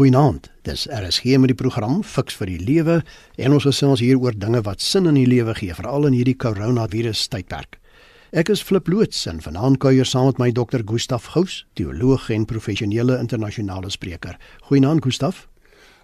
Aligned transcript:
Goeienaand. 0.00 0.46
Dis 0.64 0.86
RSG 0.88 1.36
met 1.36 1.50
die 1.50 1.54
program 1.60 1.98
Fix 2.00 2.38
vir 2.40 2.48
die 2.48 2.62
Lewe 2.64 2.94
en 3.36 3.52
ons 3.52 3.66
gesels 3.68 4.00
hier 4.00 4.16
oor 4.16 4.32
dinge 4.32 4.62
wat 4.64 4.80
sin 4.80 5.04
in 5.04 5.18
die 5.18 5.26
lewe 5.28 5.52
gee, 5.58 5.74
veral 5.76 6.06
in 6.08 6.14
hierdie 6.16 6.38
koronavirus 6.40 7.26
tydperk. 7.28 7.76
Ek 8.32 8.48
is 8.48 8.62
Flip 8.64 8.88
Loots 8.88 9.26
en 9.28 9.42
vanaand 9.44 9.76
kuier 9.82 10.08
saam 10.08 10.30
met 10.30 10.38
my 10.40 10.48
dokter 10.56 10.80
Gustaf 10.88 11.26
Gous, 11.34 11.66
teoloog 11.76 12.30
en 12.32 12.46
professionele 12.48 13.18
internasionale 13.20 13.92
spreker. 13.92 14.38
Goeienaand 14.70 15.04
Gustaf. 15.04 15.42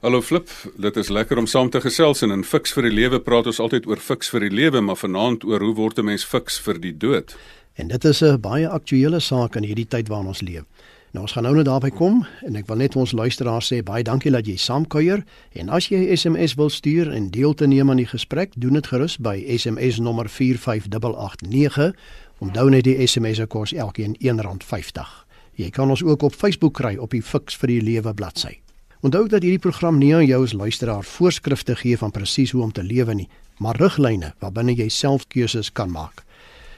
Hallo 0.05 0.21
Flip, 0.21 0.53
dit 0.77 1.01
is 1.01 1.09
lekker 1.09 1.41
om 1.41 1.49
saam 1.49 1.73
te 1.73 1.81
gesels 1.81 2.21
en 2.21 2.37
in 2.37 2.45
Fix 2.45 2.77
vir 2.77 2.91
die 2.91 2.93
Lewe 2.99 3.23
praat 3.25 3.49
ons 3.49 3.63
altyd 3.65 3.89
oor 3.89 4.03
Fix 4.11 4.29
vir 4.29 4.45
die 4.45 4.53
Lewe, 4.53 4.85
maar 4.85 5.01
vanaand 5.01 5.49
oor 5.49 5.65
hoe 5.65 5.73
word 5.81 5.97
'n 5.99 6.05
mens 6.13 6.25
fix 6.25 6.61
vir 6.61 6.77
die 6.85 6.93
dood? 6.93 7.33
En 7.81 7.89
dit 7.89 8.05
is 8.05 8.21
'n 8.23 8.41
baie 8.41 8.69
aktuële 8.69 9.21
saak 9.21 9.57
in 9.57 9.65
hierdie 9.65 9.89
tyd 9.89 10.09
waarin 10.09 10.29
ons 10.37 10.45
leef. 10.45 10.69
Nou 11.17 11.25
ons 11.25 11.33
gaan 11.33 11.47
nou 11.49 11.55
net 11.57 11.65
daarby 11.65 11.89
kom 11.97 12.19
en 12.45 12.59
ek 12.61 12.67
wil 12.69 12.77
net 12.77 12.93
ons 13.01 13.15
luisteraars 13.17 13.71
sê 13.73 13.79
baie 13.81 14.05
dankie 14.05 14.29
dat 14.35 14.45
jy 14.45 14.59
saamkuier 14.61 15.23
en 15.57 15.71
as 15.73 15.87
jy 15.89 16.03
SMS 16.13 16.59
wil 16.61 16.69
stuur 16.69 17.09
en 17.09 17.31
deel 17.33 17.55
te 17.57 17.65
neem 17.65 17.89
aan 17.89 18.03
die 18.03 18.11
gesprek, 18.11 18.53
doen 18.61 18.77
dit 18.77 18.91
gerus 18.93 19.15
by 19.25 19.33
SMS 19.55 19.97
nommer 19.97 20.29
45889. 20.29 21.97
Onthou 22.45 22.67
net 22.69 22.85
die 22.85 22.99
SMS 23.07 23.41
se 23.41 23.47
kos 23.49 23.73
elkeen 23.73 24.13
R1.50. 24.21 25.09
Jy 25.57 25.71
kan 25.73 25.89
ons 25.89 26.05
ook 26.05 26.29
op 26.29 26.37
Facebook 26.37 26.77
kry 26.83 26.99
op 27.01 27.17
die 27.17 27.25
Fix 27.25 27.57
vir 27.57 27.73
die 27.73 27.81
Lewe 27.81 28.13
bladsy. 28.13 28.59
Onthou 29.01 29.25
dat 29.25 29.41
hierdie 29.41 29.65
program 29.65 29.97
nie 29.97 30.13
aan 30.13 30.29
jou 30.29 30.43
as 30.45 30.53
luisteraar 30.53 31.05
voorskrifte 31.17 31.79
gee 31.81 31.97
van 31.97 32.13
presies 32.13 32.53
hoe 32.53 32.61
om 32.69 32.77
te 32.77 32.85
lewe 32.85 33.17
nie, 33.17 33.31
maar 33.57 33.81
riglyne 33.81 34.35
waarbinne 34.45 34.77
jy 34.77 34.93
self 34.93 35.25
keuses 35.33 35.73
kan 35.73 35.89
maak. 35.89 36.26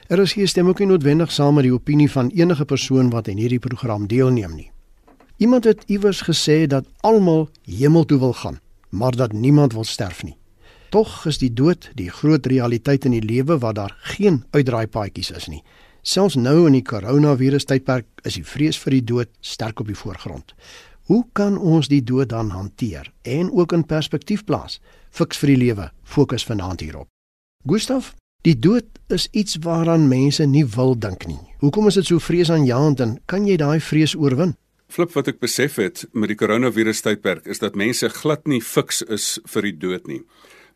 Er 0.09 0.17
is 0.19 0.31
hier 0.33 0.47
stem 0.49 0.67
ook 0.67 0.79
nie 0.81 0.87
noodwendig 0.89 1.29
saam 1.29 1.59
met 1.59 1.67
die 1.67 1.73
opinie 1.73 2.07
van 2.09 2.31
enige 2.33 2.65
persoon 2.65 3.11
wat 3.13 3.27
aan 3.29 3.37
hierdie 3.37 3.59
program 3.61 4.07
deelneem 4.09 4.55
nie. 4.57 4.71
Iemand 5.37 5.67
het 5.69 5.83
iewers 5.85 6.23
gesê 6.25 6.65
dat 6.65 6.87
almal 7.05 7.49
hemel 7.69 8.05
toe 8.09 8.17
wil 8.19 8.33
gaan, 8.33 8.57
maar 8.89 9.13
dat 9.15 9.35
niemand 9.37 9.73
wil 9.73 9.83
sterf 9.83 10.23
nie. 10.23 10.33
Tog 10.89 11.27
is 11.29 11.37
die 11.37 11.51
dood 11.53 11.91
die 11.93 12.09
groot 12.09 12.49
realiteit 12.49 13.05
in 13.05 13.13
die 13.13 13.21
lewe 13.21 13.59
waar 13.61 13.73
daar 13.77 13.93
geen 14.15 14.41
uitdraaipaadjies 14.49 15.29
is 15.31 15.45
nie. 15.47 15.61
Selfs 16.01 16.35
nou 16.35 16.65
in 16.65 16.79
die 16.79 16.81
koronavirus 16.81 17.69
tydperk 17.69 18.07
is 18.25 18.39
die 18.39 18.45
vrees 18.45 18.79
vir 18.81 18.97
die 18.97 19.05
dood 19.13 19.29
sterk 19.45 19.79
op 19.79 19.91
die 19.93 19.99
voorgrond. 19.99 20.55
Hoe 21.05 21.21
kan 21.37 21.57
ons 21.57 21.87
die 21.87 22.01
dood 22.01 22.33
dan 22.33 22.49
hanteer 22.49 23.13
en 23.21 23.51
ook 23.51 23.77
in 23.77 23.85
perspektief 23.85 24.41
plaas? 24.43 24.81
Fiks 25.11 25.37
vir 25.37 25.53
die 25.53 25.61
lewe, 25.67 25.91
fokus 26.01 26.49
vanaand 26.49 26.81
hierop. 26.81 27.07
Gustaf, 27.69 28.15
Die 28.47 28.55
dood 28.55 28.85
is 29.11 29.25
iets 29.35 29.57
waaraan 29.65 30.05
mense 30.07 30.45
nie 30.47 30.63
wil 30.71 30.93
dink 30.95 31.25
nie. 31.27 31.41
Hoekom 31.59 31.89
is 31.89 31.97
dit 31.99 32.07
so 32.07 32.23
vreesaanjaend 32.23 33.01
en 33.03 33.17
kan 33.27 33.43
jy 33.43 33.57
daai 33.59 33.81
vrees 33.83 34.13
oorwin? 34.15 34.53
Flip 34.87 35.11
wat 35.11 35.27
ek 35.27 35.41
besef 35.43 35.75
het 35.75 36.05
met 36.15 36.31
die 36.31 36.37
koronavirus 36.39 37.03
tydperk 37.03 37.49
is 37.51 37.59
dat 37.59 37.75
mense 37.75 38.07
glad 38.15 38.47
nie 38.47 38.61
fiks 38.63 39.03
is 39.11 39.25
vir 39.43 39.67
die 39.67 39.75
dood 39.81 40.07
nie. 40.07 40.21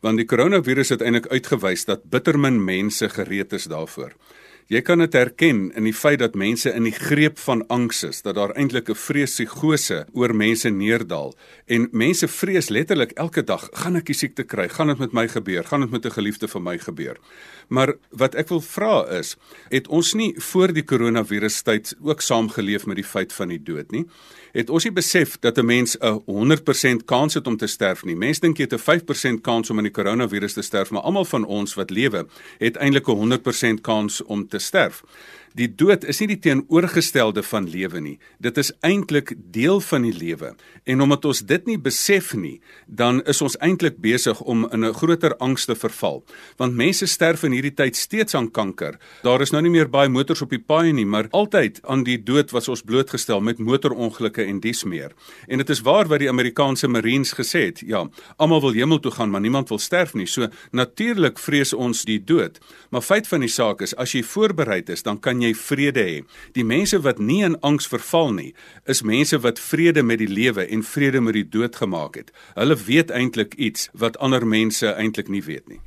Want 0.04 0.20
die 0.20 0.28
koronavirus 0.28 0.92
het 0.92 1.06
eintlik 1.06 1.30
uitgewys 1.32 1.86
dat 1.88 2.04
bitter 2.12 2.36
min 2.36 2.60
mense 2.60 3.08
gereed 3.08 3.56
is 3.56 3.64
daarvoor. 3.72 4.12
Jy 4.72 4.80
kan 4.80 5.02
dit 5.02 5.12
herken 5.12 5.66
in 5.76 5.84
die 5.84 5.92
feit 5.92 6.22
dat 6.22 6.38
mense 6.40 6.70
in 6.72 6.86
die 6.88 6.94
greep 6.94 7.36
van 7.44 7.66
angs 7.68 7.98
is, 8.06 8.22
dat 8.24 8.38
daar 8.38 8.54
eintlik 8.56 8.88
'n 8.88 8.96
vreesigose 8.96 10.06
oor 10.14 10.32
mense 10.34 10.70
neerdal 10.70 11.34
en 11.66 11.88
mense 11.92 12.28
vrees 12.28 12.68
letterlik 12.68 13.12
elke 13.12 13.44
dag, 13.44 13.68
gaan 13.72 13.96
ek 13.96 14.06
die 14.06 14.14
siekte 14.14 14.42
kry? 14.42 14.68
Gaan 14.68 14.86
dit 14.86 14.98
met 14.98 15.12
my 15.12 15.28
gebeur? 15.28 15.64
Gaan 15.64 15.80
dit 15.80 15.90
met 15.90 16.06
'n 16.06 16.10
geliefde 16.10 16.48
van 16.48 16.62
my 16.62 16.78
gebeur? 16.78 17.16
Maar 17.68 17.94
wat 18.10 18.34
ek 18.34 18.48
wil 18.48 18.60
vra 18.60 19.04
is, 19.18 19.36
het 19.68 19.88
ons 19.88 20.14
nie 20.14 20.34
voor 20.36 20.72
die 20.72 20.84
koronavirus 20.84 21.62
tyd 21.62 21.94
ook 22.00 22.20
saamgeleef 22.20 22.86
met 22.86 22.96
die 22.96 23.04
feit 23.04 23.32
van 23.32 23.48
die 23.48 23.62
dood 23.62 23.90
nie? 23.90 24.06
Het 24.54 24.70
ons 24.70 24.84
nie 24.84 24.92
besef 24.92 25.38
dat 25.40 25.58
'n 25.58 25.66
mens 25.66 25.96
'n 25.98 26.22
100% 26.26 27.04
kans 27.04 27.34
het 27.34 27.46
om 27.46 27.56
te 27.56 27.66
sterf 27.66 28.04
nie? 28.04 28.16
Mense 28.16 28.40
dink 28.40 28.56
jy 28.56 28.64
het 28.64 28.72
'n 28.72 28.78
5% 28.78 29.40
kans 29.42 29.70
om 29.70 29.76
aan 29.76 29.90
die 29.90 29.92
koronavirus 29.92 30.52
te 30.52 30.62
sterf, 30.62 30.90
maar 30.90 31.02
almal 31.02 31.24
van 31.24 31.44
ons 31.44 31.74
wat 31.74 31.90
lewe, 31.90 32.26
het 32.58 32.76
eintlik 32.76 33.08
'n 33.08 33.16
100% 33.16 33.80
kans 33.80 34.22
om 34.22 34.48
te 34.54 34.60
sterf. 34.60 35.02
Die 35.54 35.68
dood 35.70 36.02
is 36.10 36.18
nie 36.18 36.26
die 36.32 36.40
teenoorgestelde 36.42 37.44
van 37.46 37.68
lewe 37.70 38.00
nie. 38.02 38.16
Dit 38.42 38.56
is 38.58 38.72
eintlik 38.82 39.36
deel 39.54 39.78
van 39.86 40.02
die 40.02 40.14
lewe. 40.14 40.48
En 40.82 41.02
omdat 41.04 41.28
ons 41.30 41.44
dit 41.46 41.68
nie 41.70 41.76
besef 41.78 42.32
nie, 42.34 42.56
dan 42.90 43.20
is 43.30 43.38
ons 43.44 43.54
eintlik 43.62 44.00
besig 44.02 44.40
om 44.42 44.64
in 44.66 44.84
'n 44.84 44.92
groter 44.92 45.36
angs 45.38 45.64
te 45.64 45.76
verval. 45.76 46.24
Want 46.58 46.74
mense 46.74 47.06
sterf 47.06 47.44
in 47.44 47.52
hierdie 47.52 47.74
tyd 47.74 47.96
steeds 47.96 48.34
aan 48.34 48.50
kanker. 48.50 48.98
Daar 49.22 49.40
is 49.40 49.52
nou 49.52 49.62
nie 49.62 49.70
meer 49.70 49.88
baie 49.88 50.08
motors 50.08 50.42
op 50.42 50.50
die 50.50 50.58
paaie 50.58 50.92
nie, 50.92 51.06
maar 51.06 51.28
altyd 51.30 51.80
aan 51.86 52.02
die 52.02 52.18
dood 52.18 52.50
was 52.50 52.68
ons 52.68 52.82
blootgestel 52.82 53.40
met 53.40 53.58
motorongelukke 53.58 54.42
en 54.44 54.60
dies 54.60 54.84
meer. 54.84 55.12
En 55.46 55.58
dit 55.58 55.70
is 55.70 55.80
waar 55.80 56.08
wat 56.08 56.18
die 56.18 56.28
Amerikaanse 56.28 56.88
Marines 56.88 57.32
gesê 57.32 57.64
het, 57.66 57.80
ja, 57.80 58.08
almal 58.36 58.60
wil 58.60 58.72
hemel 58.72 59.00
toe 59.00 59.12
gaan, 59.12 59.30
maar 59.30 59.40
niemand 59.40 59.68
wil 59.68 59.78
sterf 59.78 60.14
nie. 60.14 60.26
So 60.26 60.48
natuurlik 60.72 61.38
vrees 61.38 61.72
ons 61.72 62.04
die 62.04 62.24
dood. 62.24 62.58
Maar 62.90 63.02
feit 63.02 63.28
van 63.28 63.40
die 63.40 63.48
saak 63.48 63.80
is 63.82 63.96
as 63.96 64.12
jy 64.12 64.22
voorbereid 64.22 64.88
is, 64.88 65.02
dan 65.02 65.20
kan 65.20 65.40
jy 65.40 65.43
vrede 65.52 66.00
hê. 66.00 66.24
Die 66.56 66.64
mense 66.64 67.00
wat 67.04 67.18
nie 67.18 67.42
in 67.44 67.60
angs 67.60 67.86
verval 67.86 68.32
nie, 68.32 68.54
is 68.88 69.02
mense 69.02 69.38
wat 69.44 69.60
vrede 69.60 70.02
met 70.02 70.18
die 70.18 70.30
lewe 70.30 70.64
en 70.64 70.82
vrede 70.82 71.20
met 71.20 71.36
die 71.36 71.48
dood 71.48 71.76
gemaak 71.76 72.16
het. 72.16 72.32
Hulle 72.54 72.76
weet 72.76 73.10
eintlik 73.10 73.54
iets 73.54 73.90
wat 73.92 74.16
ander 74.16 74.46
mense 74.46 74.94
eintlik 74.96 75.28
nie 75.28 75.42
weet 75.42 75.68
nie. 75.68 75.80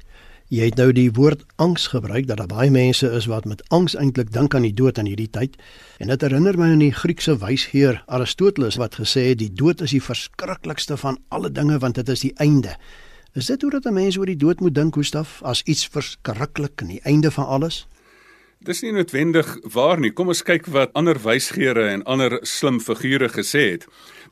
Jy 0.47 0.69
het 0.69 0.77
nou 0.79 0.93
die 0.95 1.09
woord 1.11 1.41
angs 1.59 1.89
gebruik 1.91 2.29
dat 2.29 2.37
daar 2.39 2.47
baie 2.47 2.71
mense 2.71 3.09
is 3.11 3.25
wat 3.27 3.43
met 3.43 3.63
angs 3.67 3.97
eintlik 3.99 4.29
dink 4.31 4.53
aan 4.55 4.63
die 4.63 4.71
dood 4.73 4.95
in 5.01 5.09
hierdie 5.09 5.27
tyd. 5.27 5.57
En 5.99 6.07
dit 6.07 6.21
herinner 6.23 6.55
my 6.55 6.69
aan 6.71 6.79
die 6.85 6.93
Griekse 6.95 7.35
wysgeer 7.41 7.99
Aristoteles 8.05 8.77
wat 8.79 8.95
gesê 8.95 9.25
het 9.33 9.41
die 9.41 9.51
dood 9.51 9.83
is 9.83 9.91
die 9.91 10.03
verskriklikste 10.03 10.95
van 11.03 11.19
alle 11.27 11.51
dinge 11.51 11.81
want 11.83 11.99
dit 11.99 12.09
is 12.09 12.23
die 12.23 12.31
einde. 12.39 12.77
Is 13.35 13.51
dit 13.51 13.61
hoe 13.61 13.71
dat 13.71 13.85
'n 13.85 13.93
mens 13.93 14.17
oor 14.17 14.25
die 14.25 14.39
dood 14.39 14.59
moet 14.59 14.75
dink, 14.75 14.95
Gustaf, 14.95 15.43
as 15.43 15.61
iets 15.65 15.87
verskriklik 15.87 16.81
en 16.81 16.87
die 16.87 17.01
einde 17.03 17.31
van 17.31 17.45
alles? 17.45 17.87
Dis 18.57 18.79
nie 18.81 18.89
noodwendig 18.89 19.51
waar 19.69 19.99
nie. 20.01 20.09
Kom 20.09 20.31
ons 20.33 20.39
kyk 20.41 20.65
wat 20.73 20.95
ander 20.97 21.19
wysgeere 21.21 21.83
en 21.91 22.01
ander 22.09 22.39
slim 22.41 22.79
figure 22.81 23.27
gesê 23.29 23.61
het, 23.75 23.83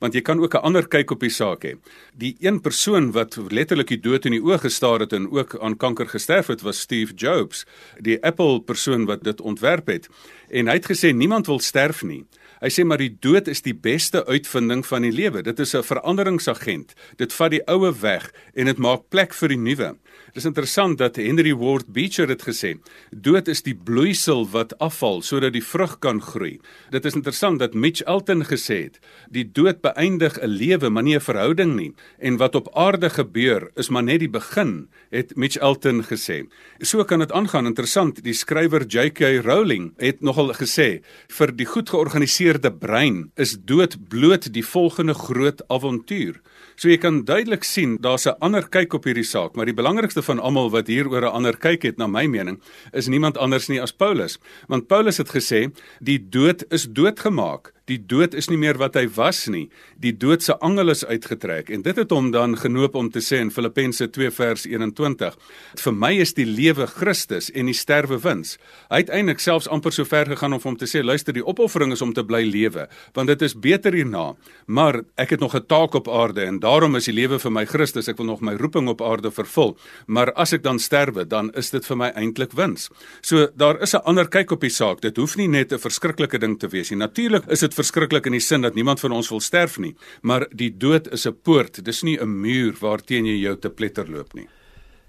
want 0.01 0.17
jy 0.17 0.21
kan 0.25 0.41
ook 0.41 0.55
'n 0.55 0.65
ander 0.65 0.87
kyk 0.87 1.11
op 1.11 1.19
die 1.19 1.29
saak 1.29 1.63
hê. 1.63 1.77
Die 2.17 2.35
een 2.39 2.59
persoon 2.61 3.11
wat 3.11 3.37
letterlik 3.37 3.87
die 3.87 4.01
dood 4.01 4.25
in 4.25 4.31
die 4.31 4.41
oë 4.41 4.57
gestaar 4.59 4.99
het 4.99 5.13
en 5.13 5.29
ook 5.31 5.59
aan 5.61 5.77
kanker 5.77 6.07
gesterf 6.07 6.47
het, 6.47 6.61
was 6.61 6.79
Steve 6.79 7.13
Jobs, 7.13 7.65
die 8.01 8.17
Apple 8.23 8.61
persoon 8.61 9.05
wat 9.05 9.23
dit 9.23 9.41
ontwerp 9.41 9.87
het. 9.87 10.09
En 10.49 10.67
hy 10.67 10.73
het 10.73 10.89
gesê 10.89 11.13
niemand 11.13 11.45
wil 11.45 11.59
sterf 11.59 12.03
nie. 12.03 12.25
Hy 12.65 12.71
sê 12.73 12.81
maar 12.81 12.97
die 12.97 13.11
dood 13.21 13.45
is 13.45 13.59
die 13.61 13.75
beste 13.77 14.23
uitvinding 14.25 14.79
van 14.89 15.03
die 15.05 15.11
lewe. 15.13 15.43
Dit 15.45 15.59
is 15.61 15.75
'n 15.75 15.85
veranderingsagent. 15.85 16.95
Dit 17.17 17.33
vat 17.33 17.51
die 17.51 17.61
oue 17.69 17.93
weg 18.01 18.33
en 18.55 18.65
dit 18.65 18.77
maak 18.77 19.09
plek 19.09 19.33
vir 19.33 19.49
die 19.49 19.57
nuwe. 19.57 19.95
Dis 20.33 20.45
interessant 20.45 20.97
dat 20.97 21.15
Henry 21.15 21.53
Ward 21.53 21.93
Beecher 21.93 22.27
dit 22.27 22.41
gesê. 22.41 22.79
Dood 23.11 23.47
is 23.47 23.61
die 23.61 23.75
bloeisel 23.75 24.49
wat 24.49 24.79
afval 24.79 25.21
sodat 25.21 25.53
die 25.53 25.63
vrug 25.63 25.99
kan 25.99 26.21
groei. 26.21 26.59
Dit 26.91 27.05
is 27.05 27.13
interessant 27.13 27.59
dat 27.59 27.73
Mitch 27.73 28.01
Elton 28.01 28.43
gesê 28.43 28.83
het, 28.83 28.99
die 29.29 29.51
dood 29.51 29.81
beëindig 29.81 30.39
'n 30.41 30.47
lewe, 30.47 30.89
maar 30.89 31.03
nie 31.03 31.15
'n 31.15 31.21
verhouding 31.21 31.75
nie. 31.75 31.93
En 32.19 32.37
wat 32.37 32.55
op 32.55 32.75
aarde 32.75 33.09
gebeur, 33.09 33.69
is 33.75 33.89
maar 33.89 34.03
net 34.03 34.19
die 34.19 34.29
begin, 34.29 34.87
het 35.11 35.35
Mitch 35.35 35.57
Elton 35.57 36.03
gesê. 36.03 36.47
So 36.81 37.03
kan 37.03 37.19
dit 37.19 37.31
aangaan. 37.31 37.65
Interessant, 37.65 38.23
die 38.23 38.33
skrywer 38.33 38.85
J.K. 38.85 39.41
Rowling 39.43 39.93
het 39.97 40.21
nogal 40.21 40.53
gesê, 40.53 41.01
vir 41.27 41.55
die 41.55 41.65
goed 41.65 41.89
georganiseerde 41.89 42.54
brein 42.59 43.31
is 43.35 43.57
dood 43.65 43.95
bloot 44.09 44.53
die 44.53 44.63
volgende 44.63 45.13
groot 45.13 45.61
avontuur. 45.67 46.41
So 46.75 46.89
jy 46.89 46.97
kan 46.97 47.23
duidelik 47.25 47.63
sien 47.63 47.97
daar's 48.01 48.25
'n 48.27 48.39
ander 48.39 48.67
kyk 48.69 48.93
op 48.93 49.03
hierdie 49.03 49.23
saak, 49.23 49.55
maar 49.55 49.65
die 49.65 49.73
belangrikste 49.73 50.21
van 50.21 50.39
almal 50.39 50.69
wat 50.71 50.87
hier 50.87 51.07
oor 51.07 51.21
'n 51.21 51.35
ander 51.35 51.57
kyk 51.57 51.83
het 51.83 51.97
na 51.97 52.07
my 52.07 52.25
mening, 52.25 52.61
is 52.93 53.07
niemand 53.07 53.37
anders 53.37 53.67
nie 53.67 53.81
as 53.81 53.91
Paulus. 53.91 54.37
Want 54.67 54.87
Paulus 54.87 55.17
het 55.17 55.29
gesê 55.29 55.71
die 55.99 56.19
dood 56.29 56.63
is 56.71 56.87
doodgemaak. 56.87 57.74
Die 57.85 57.99
dood 58.01 58.33
is 58.33 58.47
nie 58.49 58.57
meer 58.57 58.79
wat 58.81 58.95
hy 58.97 59.03
was 59.13 59.43
nie. 59.51 59.67
Die 60.01 60.13
dood 60.17 60.41
se 60.41 60.55
angel 60.65 60.89
is 60.89 61.03
uitgetrek 61.05 61.67
en 61.69 61.83
dit 61.85 61.97
het 62.01 62.13
hom 62.13 62.31
dan 62.33 62.55
genoop 62.57 62.95
om 62.97 63.11
te 63.13 63.21
sê 63.21 63.37
in 63.43 63.51
Filippense 63.53 64.07
2 64.09 64.31
vers 64.33 64.63
21: 64.65 65.35
"Vir 65.83 65.93
my 65.93 66.11
is 66.17 66.33
die 66.33 66.47
lewe 66.49 66.87
Christus 66.87 67.51
en 67.53 67.69
die 67.69 67.77
sterwe 67.77 68.17
wins." 68.17 68.57
Hy 68.89 69.03
het 69.03 69.11
eintlik 69.13 69.39
selfs 69.39 69.69
amper 69.69 69.93
so 69.93 70.05
ver 70.05 70.25
gegaan 70.25 70.53
om 70.53 70.61
hom 70.63 70.77
te 70.77 70.85
sê: 70.89 71.03
"Luister, 71.03 71.33
die 71.33 71.45
opoffering 71.45 71.91
is 71.93 72.01
om 72.01 72.13
te 72.13 72.23
bly 72.23 72.41
lewe, 72.43 72.87
want 73.13 73.27
dit 73.27 73.41
is 73.41 73.53
beter 73.53 73.93
hierna, 73.93 74.35
maar 74.65 75.03
ek 75.17 75.29
het 75.29 75.39
nog 75.39 75.53
'n 75.55 75.67
taak 75.67 75.93
op 75.93 76.09
aarde 76.09 76.41
en 76.41 76.59
daarom 76.59 76.95
is 76.95 77.05
die 77.05 77.13
lewe 77.13 77.39
vir 77.39 77.51
my 77.51 77.65
Christus. 77.65 78.07
Ek 78.07 78.17
wil 78.17 78.25
nog 78.25 78.41
my 78.41 78.55
roeping 78.55 78.87
op 78.87 79.01
aarde 79.01 79.31
vervul, 79.31 79.77
maar 80.07 80.33
as 80.33 80.53
ek 80.53 80.63
dan 80.63 80.79
sterwe, 80.79 81.27
dan 81.27 81.51
is 81.53 81.69
dit 81.69 81.85
vir 81.85 81.97
my 81.97 82.09
eintlik 82.15 82.53
wins." 82.53 82.89
So 83.21 83.47
daar 83.55 83.79
is 83.81 83.93
'n 83.93 84.01
ander 84.05 84.27
kyk 84.27 84.51
op 84.51 84.61
die 84.61 84.69
saak. 84.69 85.01
Dit 85.01 85.17
hoef 85.17 85.37
nie 85.37 85.47
net 85.47 85.71
'n 85.71 85.77
verskriklike 85.77 86.39
ding 86.39 86.59
te 86.59 86.67
wees 86.67 86.89
nie. 86.89 86.97
Natuurlik 86.97 87.45
is 87.47 87.59
dit 87.59 87.74
verskriklik 87.75 88.25
in 88.25 88.37
die 88.37 88.43
sin 88.43 88.65
dat 88.65 88.75
niemand 88.75 88.99
van 89.03 89.11
ons 89.15 89.29
wil 89.29 89.41
sterf 89.43 89.77
nie, 89.77 89.95
maar 90.21 90.47
die 90.51 90.71
dood 90.71 91.11
is 91.13 91.27
'n 91.27 91.35
poort, 91.43 91.83
dis 91.83 92.03
nie 92.03 92.17
'n 92.17 92.41
muur 92.41 92.73
waarteen 92.79 93.25
jy 93.25 93.37
jou 93.39 93.55
te 93.59 93.69
pletter 93.69 94.09
loop 94.09 94.33
nie. 94.33 94.47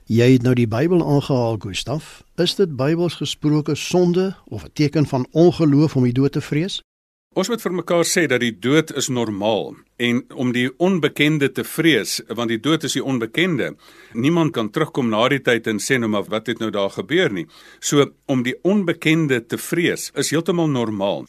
Jy 0.06 0.32
het 0.32 0.42
nou 0.42 0.54
die 0.54 0.68
Bybel 0.68 1.00
aangehaal, 1.02 1.56
Gustaf. 1.58 2.22
Is 2.36 2.54
dit 2.54 2.76
Bybels 2.76 3.14
gesproke 3.14 3.74
sonde 3.74 4.36
of 4.44 4.64
'n 4.64 4.70
teken 4.72 5.06
van 5.06 5.26
ongeloof 5.32 5.96
om 5.96 6.04
die 6.04 6.12
dood 6.12 6.32
te 6.32 6.40
vrees? 6.40 6.82
Ons 7.36 7.50
moet 7.52 7.60
vir 7.60 7.72
mekaar 7.72 8.06
sê 8.08 8.22
dat 8.24 8.40
die 8.40 8.54
dood 8.64 8.94
is 8.96 9.10
normaal 9.12 9.74
en 10.00 10.22
om 10.32 10.52
die 10.52 10.70
onbekende 10.80 11.50
te 11.52 11.64
vrees, 11.68 12.22
want 12.32 12.48
die 12.48 12.60
dood 12.64 12.86
is 12.88 12.94
die 12.96 13.04
onbekende. 13.04 13.74
Niemand 14.14 14.54
kan 14.56 14.70
terugkom 14.70 15.10
na 15.12 15.28
die 15.28 15.42
tyd 15.44 15.66
en 15.66 15.76
sê 15.76 15.98
nou 16.00 16.08
maar 16.08 16.24
wat 16.32 16.46
het 16.46 16.62
nou 16.64 16.70
daar 16.70 16.94
gebeur 16.94 17.28
nie. 17.28 17.44
So 17.80 18.06
om 18.24 18.42
die 18.42 18.56
onbekende 18.62 19.42
te 19.46 19.58
vrees 19.58 20.08
is 20.14 20.30
heeltemal 20.32 20.72
normaal. 20.72 21.26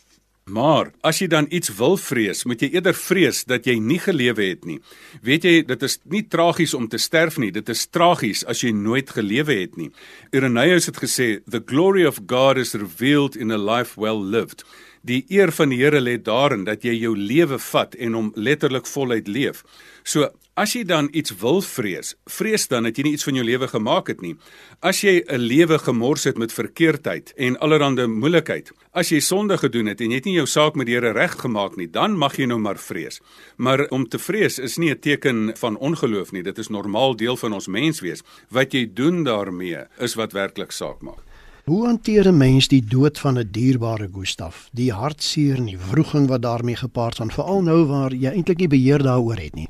Maar 0.47 0.93
as 1.03 1.19
jy 1.19 1.27
dan 1.27 1.47
iets 1.51 1.73
wil 1.75 1.97
vrees, 1.99 2.45
moet 2.47 2.61
jy 2.63 2.69
eerder 2.77 2.95
vrees 2.95 3.41
dat 3.49 3.65
jy 3.67 3.75
nie 3.83 3.99
gelewe 3.99 4.45
het 4.47 4.63
nie. 4.65 4.77
Weet 5.25 5.43
jy, 5.43 5.55
dit 5.67 5.83
is 5.83 5.97
nie 6.07 6.23
tragies 6.23 6.73
om 6.77 6.87
te 6.87 6.99
sterf 7.01 7.35
nie, 7.41 7.51
dit 7.51 7.67
is 7.69 7.83
tragies 7.91 8.45
as 8.47 8.63
jy 8.63 8.71
nooit 8.71 9.11
gelewe 9.11 9.59
het 9.59 9.75
nie. 9.75 9.91
Irenaeus 10.31 10.87
het 10.87 11.01
gesê, 11.03 11.43
"The 11.43 11.63
glory 11.65 12.05
of 12.05 12.21
God 12.27 12.57
is 12.57 12.73
revealed 12.73 13.35
in 13.35 13.51
a 13.51 13.57
life 13.57 13.99
well 13.99 14.23
lived." 14.23 14.63
Die 15.07 15.23
eer 15.31 15.53
van 15.55 15.71
die 15.71 15.77
Here 15.79 16.01
lê 16.01 16.17
daarin 16.19 16.65
dat 16.67 16.83
jy 16.83 16.97
jou 16.97 17.13
lewe 17.15 17.59
vat 17.69 17.95
en 17.95 18.15
hom 18.17 18.31
letterlik 18.35 18.87
voluit 18.91 19.29
leef. 19.31 19.61
So 20.03 20.27
as 20.57 20.73
jy 20.75 20.81
dan 20.89 21.07
iets 21.15 21.35
wil 21.39 21.61
vrees, 21.63 22.15
vrees 22.27 22.65
dan 22.67 22.87
dat 22.87 22.97
jy 22.97 23.05
nie 23.05 23.13
iets 23.15 23.27
van 23.27 23.37
jou 23.37 23.45
lewe 23.45 23.69
gemaak 23.71 24.09
het 24.11 24.23
nie. 24.25 24.33
As 24.81 25.03
jy 25.05 25.23
'n 25.23 25.39
lewe 25.39 25.77
gemors 25.79 26.23
het 26.23 26.37
met 26.37 26.51
verkeerdheid 26.51 27.31
en 27.37 27.59
allerlei 27.59 28.07
moeilikheid, 28.07 28.71
as 28.91 29.09
jy 29.09 29.19
sonde 29.19 29.57
gedoen 29.57 29.85
het 29.85 30.01
en 30.01 30.09
jy 30.09 30.15
het 30.15 30.25
nie 30.25 30.39
jou 30.41 30.47
saak 30.47 30.75
met 30.75 30.87
die 30.87 30.95
Here 30.95 31.13
reggemaak 31.13 31.77
nie, 31.77 31.87
dan 31.87 32.17
mag 32.17 32.35
jy 32.37 32.45
nou 32.45 32.59
maar 32.59 32.77
vrees. 32.77 33.21
Maar 33.57 33.87
om 33.89 34.09
te 34.09 34.19
vrees 34.19 34.59
is 34.59 34.77
nie 34.77 34.91
'n 34.91 34.99
teken 34.99 35.53
van 35.57 35.77
ongeloof 35.77 36.31
nie. 36.31 36.43
Dit 36.43 36.57
is 36.57 36.69
normaal 36.69 37.15
deel 37.15 37.37
van 37.37 37.53
ons 37.53 37.67
menswees. 37.67 38.23
Wat 38.49 38.73
jy 38.73 38.89
doen 38.93 39.23
daarmee 39.23 39.85
is 39.99 40.15
wat 40.15 40.33
werklik 40.33 40.71
saak 40.71 41.01
maak. 41.01 41.26
Hoe 41.67 41.85
hanteer 41.85 42.27
'n 42.27 42.37
mens 42.37 42.67
die 42.67 42.85
dood 42.85 43.19
van 43.19 43.37
'n 43.37 43.51
dierbare 43.51 44.09
Gustaf? 44.13 44.69
Die 44.71 44.91
hartseer 44.93 45.57
en 45.57 45.65
die 45.65 45.77
wroging 45.77 46.27
wat 46.27 46.41
daarmee 46.41 46.75
gepaard 46.75 47.15
gaan, 47.15 47.31
veral 47.31 47.61
nou 47.61 47.85
waar 47.85 48.13
jy 48.13 48.31
eintlik 48.31 48.57
nie 48.57 48.67
beheer 48.67 49.03
daaroor 49.03 49.37
het 49.37 49.55
nie. 49.55 49.67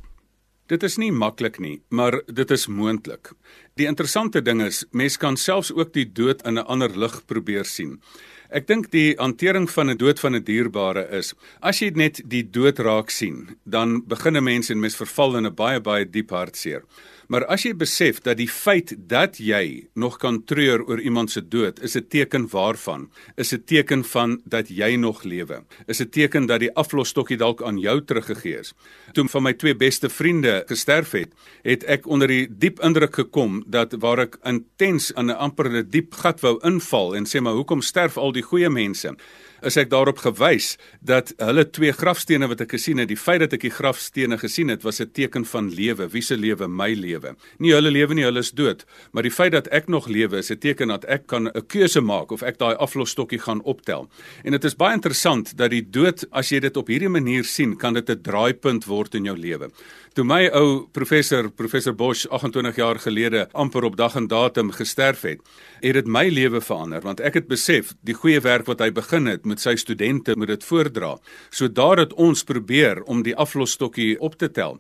Dit 0.68 0.84
is 0.84 0.98
nie 0.98 1.12
maklik 1.12 1.60
nie, 1.60 1.82
maar 1.90 2.22
dit 2.34 2.52
is 2.52 2.68
moontlik. 2.68 3.32
Die 3.74 3.86
interessante 3.86 4.42
ding 4.42 4.62
is, 4.62 4.86
mens 4.92 5.18
kan 5.18 5.38
selfs 5.38 5.74
ook 5.74 5.94
die 5.94 6.12
dood 6.14 6.42
in 6.42 6.54
'n 6.54 6.66
ander 6.68 6.98
lig 6.98 7.26
probeer 7.26 7.66
sien. 7.66 8.02
Ek 8.50 8.68
dink 8.68 8.92
die 8.92 9.16
hantering 9.18 9.70
van 9.70 9.90
'n 9.90 9.98
dood 9.98 10.20
van 10.20 10.36
'n 10.36 10.44
dierbare 10.44 11.08
is, 11.10 11.34
as 11.62 11.80
jy 11.80 11.92
net 11.96 12.22
die 12.26 12.44
dood 12.44 12.80
raak 12.80 13.10
sien, 13.10 13.58
dan 13.64 14.04
begin 14.08 14.38
'n 14.38 14.44
mens 14.44 14.70
en 14.70 14.80
mens 14.80 14.96
verval 14.96 15.38
in 15.38 15.46
'n 15.46 15.56
baie 15.56 15.80
baie 15.80 16.06
diep 16.06 16.30
hartseer. 16.30 16.84
Maar 17.28 17.44
as 17.52 17.66
jy 17.66 17.74
besef 17.76 18.22
dat 18.24 18.38
die 18.40 18.48
feit 18.48 18.94
dat 19.10 19.36
jy 19.44 19.88
nog 20.00 20.16
kan 20.22 20.40
treur 20.48 20.86
oor 20.88 21.02
iemand 21.04 21.32
se 21.32 21.42
dood, 21.44 21.82
is 21.84 21.96
'n 21.96 22.08
teken 22.08 22.48
waarvan? 22.48 23.10
Is 23.36 23.54
'n 23.54 23.64
teken 23.66 24.04
van 24.04 24.42
dat 24.46 24.70
jy 24.70 24.96
nog 24.96 25.24
lewe. 25.24 25.64
Is 25.88 26.00
'n 26.00 26.10
teken 26.10 26.46
dat 26.46 26.60
die 26.60 26.74
aflosstokkie 26.74 27.38
dalk 27.38 27.62
aan 27.62 27.80
jou 27.80 28.02
teruggegee 28.06 28.60
is. 28.60 28.74
Toe 29.14 29.28
van 29.28 29.44
my 29.44 29.54
twee 29.54 29.76
beste 29.76 30.10
vriende 30.10 30.64
gesterf 30.66 31.12
het, 31.12 31.34
het 31.62 31.84
ek 31.84 32.08
onder 32.08 32.28
die 32.28 32.48
diep 32.50 32.80
indruk 32.80 33.16
gekom 33.16 33.64
dat 33.68 33.94
waar 34.00 34.20
ek 34.20 34.38
intens 34.44 35.12
in 35.12 35.26
'n 35.26 35.38
amper 35.38 35.70
'n 35.70 35.90
diep 35.90 36.14
gat 36.14 36.40
wou 36.40 36.60
inval 36.64 37.16
en 37.16 37.26
sê 37.26 37.42
maar 37.42 37.54
hoekom 37.54 37.82
sterf 37.82 38.18
al 38.18 38.32
die 38.32 38.44
goeie 38.44 38.70
mense? 38.70 39.16
Is 39.62 39.78
ek 39.78 39.90
daarop 39.90 40.20
gewys 40.22 40.78
dat 41.02 41.34
hulle 41.38 41.66
twee 41.70 41.92
grafstene 41.92 42.48
wat 42.48 42.62
ek 42.62 42.76
gesien 42.76 43.02
het, 43.02 43.10
die 43.10 43.20
feit 43.20 43.42
dat 43.42 43.54
ek 43.54 43.66
die 43.66 43.74
grafstene 43.74 44.38
gesien 44.38 44.70
het, 44.70 44.84
was 44.84 45.02
'n 45.02 45.12
teken 45.12 45.46
van 45.46 45.70
lewe. 45.70 46.08
Wie 46.10 46.22
se 46.22 46.38
lewe? 46.38 46.68
My 46.68 46.94
lewe. 46.94 47.36
Nie 47.60 47.74
hulle 47.74 47.92
lewe 47.92 48.14
nie, 48.14 48.24
hulle 48.24 48.40
is 48.40 48.52
dood, 48.52 48.86
maar 49.12 49.24
die 49.24 49.32
feit 49.32 49.52
dat 49.52 49.68
ek 49.68 49.88
nog 49.88 50.08
lewe 50.08 50.38
is 50.38 50.52
'n 50.52 50.58
teken 50.58 50.88
dat 50.88 51.06
ek 51.06 51.28
kan 51.28 51.48
'n 51.48 51.66
keuse 51.68 52.02
maak 52.02 52.32
of 52.32 52.42
ek 52.42 52.58
daai 52.58 52.76
aflosstokkie 52.76 53.40
gaan 53.40 53.62
optel. 53.64 54.10
En 54.44 54.52
dit 54.52 54.64
is 54.64 54.76
baie 54.76 54.94
interessant 54.94 55.58
dat 55.58 55.72
die 55.72 55.90
dood, 55.90 56.26
as 56.32 56.50
jy 56.50 56.60
dit 56.60 56.78
op 56.78 56.88
hierdie 56.88 57.10
manier 57.10 57.44
sien, 57.44 57.76
kan 57.78 57.94
dit 57.94 58.10
'n 58.10 58.22
draaipunt 58.22 58.86
word 58.86 59.16
in 59.16 59.26
jou 59.26 59.38
lewe. 59.38 59.70
Toe 60.14 60.26
my 60.26 60.48
ou 60.48 60.88
professor, 60.92 61.50
professor 61.50 61.94
Bosch 61.94 62.26
28 62.28 62.76
jaar 62.76 63.00
gelede 63.00 63.48
amper 63.54 63.84
op 63.84 63.96
dag 63.96 64.16
en 64.16 64.28
datum 64.28 64.72
gesterf 64.72 65.22
het, 65.22 65.40
het 65.82 65.94
dit 65.94 66.08
my 66.08 66.28
lewe 66.30 66.62
verander 66.62 67.04
want 67.06 67.22
ek 67.22 67.38
het 67.40 67.48
besef 67.48 67.94
die 68.08 68.16
goeie 68.18 68.42
werk 68.42 68.66
wat 68.66 68.82
hy 68.84 68.90
begin 68.92 69.30
het 69.30 69.46
met 69.48 69.64
sy 69.64 69.76
studente 69.80 70.36
moet 70.38 70.54
dit 70.54 70.64
voordra. 70.64 71.16
So 71.50 71.68
daar 71.68 72.04
het 72.04 72.14
ons 72.14 72.44
probeer 72.44 73.02
om 73.08 73.24
die 73.24 73.36
aflosstokkie 73.36 74.18
op 74.20 74.38
te 74.38 74.52
tel. 74.52 74.80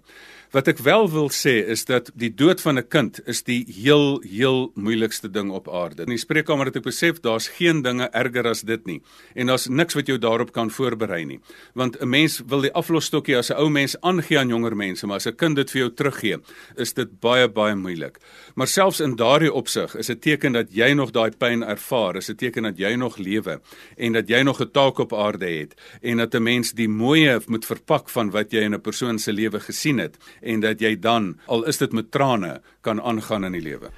Wat 0.58 0.66
ek 0.72 0.80
wel 0.82 1.06
wil 1.14 1.28
sê 1.30 1.52
is 1.70 1.84
dat 1.86 2.08
die 2.18 2.32
dood 2.34 2.58
van 2.66 2.80
'n 2.80 2.88
kind 2.90 3.20
is 3.30 3.44
die 3.46 3.62
heel 3.70 4.18
heel 4.26 4.72
moeilikste 4.74 5.30
ding 5.30 5.52
op 5.52 5.70
aarde. 5.70 6.02
In 6.02 6.10
die 6.10 6.18
spreekkamer 6.18 6.66
het 6.66 6.76
ek 6.76 6.84
besef 6.84 7.20
daar's 7.22 7.48
geen 7.48 7.84
dinge 7.84 8.10
erger 8.10 8.48
as 8.48 8.62
dit 8.62 8.86
nie 8.86 9.02
en 9.36 9.48
daar's 9.48 9.68
niks 9.68 9.94
wat 9.94 10.08
jou 10.08 10.18
daarop 10.18 10.52
kan 10.52 10.72
voorberei 10.72 11.26
nie. 11.26 11.40
Want 11.74 12.02
'n 12.02 12.10
mens 12.10 12.42
wil 12.48 12.62
die 12.62 12.74
aflosstokkie 12.74 13.38
as 13.38 13.52
'n 13.52 13.60
ou 13.60 13.70
mens 13.70 14.02
aangee 14.02 14.40
aan 14.40 14.50
jonger 14.50 14.76
mense, 14.76 15.06
maar 15.06 15.16
as 15.18 15.28
'n 15.28 15.36
kind 15.36 15.56
dit 15.56 15.72
vir 15.72 15.80
jou 15.82 15.94
teruggee, 15.94 16.38
is 16.76 16.94
dit 16.94 17.20
baie 17.20 17.48
baie 17.48 17.76
moeilik. 17.76 18.18
Maar 18.56 18.68
selfs 18.68 19.00
in 19.00 19.16
daardie 19.16 19.54
opsig 19.54 19.96
is 19.96 20.10
'n 20.10 20.20
teken 20.20 20.54
dat 20.54 20.74
jy 20.74 20.94
nog 20.94 21.12
daai 21.12 21.32
pyn 21.38 21.64
ervaar, 21.64 22.16
is 22.16 22.30
'n 22.30 22.36
teken 22.36 22.64
dat 22.64 22.78
jy 22.78 22.96
nog 22.96 23.18
lewe 23.18 23.62
en 23.98 24.14
dat 24.14 24.28
jy 24.28 24.42
nog 24.42 24.60
'n 24.60 24.72
taak 24.72 24.98
op 24.98 25.14
aarde 25.14 25.46
het 25.46 25.76
en 26.02 26.18
dat 26.18 26.34
'n 26.34 26.44
mens 26.44 26.74
die 26.74 26.90
mooie 26.90 27.42
moet 27.46 27.66
verpak 27.66 28.10
van 28.10 28.32
wat 28.32 28.52
jy 28.52 28.62
in 28.62 28.74
'n 28.74 28.82
persoon 28.82 29.20
se 29.20 29.32
lewe 29.34 29.60
gesien 29.60 29.98
het 29.98 30.18
en 30.48 30.64
dat 30.64 30.82
jy 30.82 30.96
dan 31.00 31.36
al 31.46 31.68
is 31.70 31.78
dit 31.78 31.94
met 31.94 32.12
trane 32.12 32.62
kan 32.82 33.02
aangaan 33.02 33.46
in 33.50 33.60
die 33.60 33.66
lewe. 33.66 33.92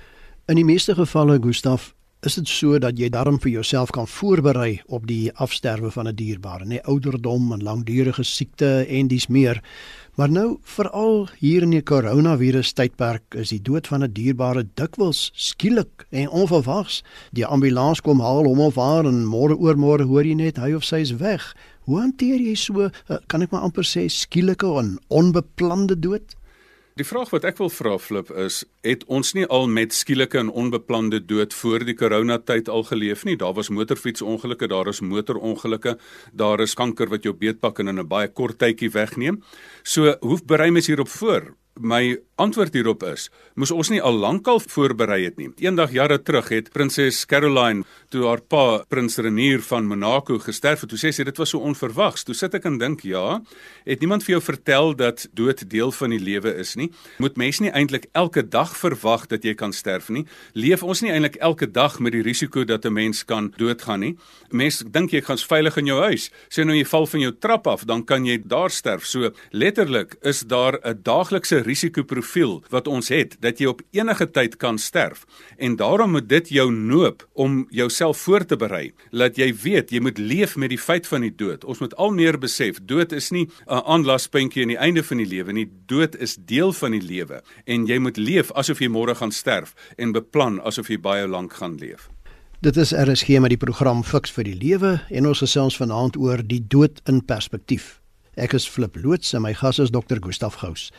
In 0.50 0.58
die 0.58 0.66
meeste 0.66 0.96
gevalle 0.98 1.38
Gustaf 1.42 1.94
is 2.28 2.36
dit 2.36 2.50
so 2.52 2.80
dat 2.84 2.98
jy 3.00 3.08
darm 3.14 3.38
vir 3.40 3.54
jouself 3.54 3.94
kan 3.96 4.08
voorberei 4.10 4.82
op 4.92 5.06
die 5.08 5.32
afsterwe 5.40 5.92
van 5.92 6.08
'n 6.08 6.16
dierbare, 6.16 6.66
nê, 6.66 6.82
ouderdom 6.84 7.54
en 7.54 7.64
langdurige 7.64 8.24
siekte 8.24 8.86
en 8.90 9.08
dis 9.08 9.28
meer. 9.28 9.62
Maar 10.16 10.32
nou 10.32 10.58
veral 10.64 11.30
hier 11.40 11.62
in 11.62 11.70
die 11.70 11.82
koronavirus 11.82 12.74
tydperk 12.74 13.36
is 13.36 13.50
die 13.50 13.62
dood 13.62 13.88
van 13.88 14.04
'n 14.04 14.12
dierbare 14.12 14.68
dikwels 14.74 15.32
skielik 15.34 16.06
en 16.10 16.30
onverwags. 16.30 17.04
Die 17.32 17.46
ambulans 17.46 18.02
kom 18.02 18.20
haal 18.20 18.44
hom 18.44 18.60
of 18.60 18.76
haar 18.76 19.06
en 19.06 19.26
môre 19.26 19.56
oormôre 19.56 20.04
hoor 20.04 20.26
jy 20.26 20.34
net 20.34 20.58
hy 20.58 20.74
of 20.74 20.84
sy 20.84 21.00
is 21.00 21.16
weg. 21.16 21.56
Hoe 21.86 22.00
hanteer 22.00 22.40
jy 22.40 22.56
so, 22.56 22.82
eh, 22.82 23.18
kan 23.28 23.42
ek 23.42 23.52
maar 23.52 23.62
amper 23.62 23.84
sê 23.84 24.10
skielike 24.10 24.68
en 24.80 25.00
onbeplande 25.08 26.00
dood? 26.00 26.36
Die 27.00 27.08
vraag 27.08 27.30
wat 27.32 27.46
ek 27.48 27.62
wil 27.62 27.70
vra 27.72 27.94
Flip 27.96 28.28
is, 28.44 28.58
het 28.84 29.06
ons 29.08 29.30
nie 29.38 29.46
al 29.56 29.70
met 29.72 29.94
skielike 29.96 30.36
en 30.42 30.50
onbeplande 30.52 31.22
dood 31.24 31.54
voor 31.56 31.86
die 31.88 31.96
coronatyd 31.96 32.68
al 32.68 32.84
geleef 32.90 33.24
nie? 33.24 33.38
Daar 33.40 33.54
was 33.56 33.70
motorfietsongelukke, 33.72 34.68
daar 34.68 34.90
is 34.92 35.00
motorongelukke, 35.00 35.94
daar 36.36 36.60
is 36.60 36.76
kanker 36.76 37.08
wat 37.14 37.24
jou 37.24 37.32
beetpak 37.32 37.80
en 37.80 37.88
in 37.94 38.00
'n 38.04 38.08
baie 38.08 38.28
kort 38.28 38.60
tydjie 38.60 38.92
wegneem. 38.92 39.40
So, 39.84 40.18
hoe 40.20 40.40
berei 40.46 40.72
mens 40.72 40.88
hierop 40.88 41.08
voor? 41.08 41.56
My 41.80 42.20
antwoord 42.40 42.74
hierop 42.74 43.04
is: 43.04 43.28
moes 43.60 43.72
ons 43.76 43.92
nie 43.92 44.02
al 44.02 44.16
lankal 44.16 44.62
voorberei 44.64 45.22
het 45.26 45.38
nie. 45.40 45.50
Eendag 45.62 45.92
jare 45.96 46.20
terug 46.24 46.50
het 46.54 46.72
prinses 46.74 47.26
Caroline, 47.30 47.84
toe 48.10 48.26
haar 48.28 48.42
pa 48.42 48.84
prins 48.90 49.20
Renier 49.20 49.62
van 49.68 49.88
Monaco 49.90 50.40
gesterf 50.40 50.86
het, 50.86 50.92
toe 50.94 51.00
sê 51.00 51.12
sy 51.16 51.26
dit 51.28 51.40
was 51.40 51.54
so 51.54 51.60
onverwags. 51.60 52.24
Toe 52.28 52.36
sit 52.38 52.56
ek 52.56 52.68
en 52.70 52.80
dink, 52.80 53.04
ja, 53.08 53.40
het 53.86 54.04
niemand 54.04 54.24
vir 54.26 54.38
jou 54.38 54.42
vertel 54.44 54.96
dat 54.98 55.28
dood 55.36 55.66
deel 55.70 55.92
van 55.96 56.16
die 56.16 56.22
lewe 56.22 56.54
is 56.62 56.76
nie? 56.80 56.90
Moet 57.20 57.38
mens 57.42 57.60
nie 57.64 57.74
eintlik 57.76 58.08
elke 58.18 58.44
dag 58.44 58.72
verwag 58.78 59.28
dat 59.32 59.44
jy 59.44 59.56
kan 59.60 59.76
sterf 59.76 60.10
nie? 60.14 60.26
Leef 60.54 60.84
ons 60.84 61.04
nie 61.04 61.12
eintlik 61.14 61.40
elke 61.44 61.68
dag 61.68 62.00
met 62.00 62.16
die 62.16 62.24
risiko 62.26 62.64
dat 62.64 62.86
'n 62.86 62.94
mens 62.94 63.24
kan 63.26 63.54
doodgaan 63.58 64.00
nie? 64.00 64.16
Mens 64.52 64.84
dink 64.86 65.12
jy 65.12 65.22
gaan 65.22 65.38
veilig 65.38 65.78
in 65.78 65.86
jou 65.86 66.00
huis. 66.02 66.30
Sê 66.50 66.66
nou 66.66 66.76
jy 66.76 66.86
val 66.86 67.06
van 67.06 67.20
jou 67.20 67.32
trap 67.40 67.68
af, 67.68 67.86
dan 67.86 68.04
kan 68.06 68.26
jy 68.26 68.38
daar 68.46 68.70
sterf. 68.70 69.06
So 69.06 69.32
letterlik 69.52 70.16
is 70.22 70.42
daar 70.42 70.80
'n 70.84 71.00
daaglikse 71.04 71.64
risikoprofiel 72.30 72.64
wat 72.70 72.88
ons 72.88 73.10
het 73.10 73.36
dat 73.42 73.60
jy 73.60 73.68
op 73.68 73.82
enige 73.92 74.28
tyd 74.32 74.58
kan 74.58 74.78
sterf 74.78 75.26
en 75.58 75.76
daarom 75.76 76.12
moet 76.12 76.30
dit 76.30 76.50
jou 76.50 76.72
noop 76.72 77.28
om 77.34 77.68
jouself 77.70 78.18
voor 78.18 78.46
te 78.46 78.56
berei 78.56 78.94
dat 79.12 79.38
jy 79.38 79.54
weet 79.54 79.92
jy 79.92 80.00
moet 80.00 80.18
leef 80.18 80.56
met 80.56 80.70
die 80.70 80.78
feit 80.78 81.08
van 81.08 81.22
die 81.22 81.36
dood 81.36 81.66
ons 81.66 81.80
moet 81.80 81.96
al 81.96 82.12
meer 82.12 82.38
besef 82.38 82.80
dood 82.84 83.12
is 83.12 83.32
nie 83.32 83.50
'n 83.68 83.84
aanlaspuntjie 83.86 84.64
aan 84.64 84.74
die 84.76 84.78
einde 84.78 85.04
van 85.04 85.18
die 85.18 85.26
lewe 85.26 85.54
nie 85.54 85.70
dood 85.88 86.16
is 86.16 86.36
deel 86.36 86.74
van 86.74 86.92
die 86.92 87.02
lewe 87.02 87.42
en 87.66 87.86
jy 87.86 88.00
moet 88.00 88.18
leef 88.18 88.52
asof 88.52 88.80
jy 88.80 88.88
môre 88.88 89.16
gaan 89.16 89.32
sterf 89.32 89.74
en 89.98 90.12
beplan 90.12 90.60
asof 90.62 90.90
jy 90.90 90.98
baie 90.98 91.28
lank 91.28 91.54
gaan 91.54 91.78
leef 91.78 92.10
Dit 92.62 92.76
is 92.76 92.92
RSG 92.92 93.40
met 93.40 93.50
die 93.50 93.58
program 93.58 94.04
Fix 94.04 94.32
vir 94.32 94.44
die 94.44 94.56
Lewe 94.56 95.00
en 95.10 95.26
ons 95.26 95.40
gesels 95.40 95.78
vanaand 95.78 96.18
oor 96.18 96.44
die 96.44 96.68
dood 96.68 97.00
in 97.08 97.26
perspektief. 97.26 98.02
Ek 98.36 98.54
is 98.54 98.68
Flip 98.68 98.96
Loots 98.96 99.34
en 99.34 99.42
my 99.42 99.54
gas 99.54 99.80
is 99.80 99.92
Dr. 99.92 100.20
Gustaf 100.20 100.56
Gous. 100.56 100.92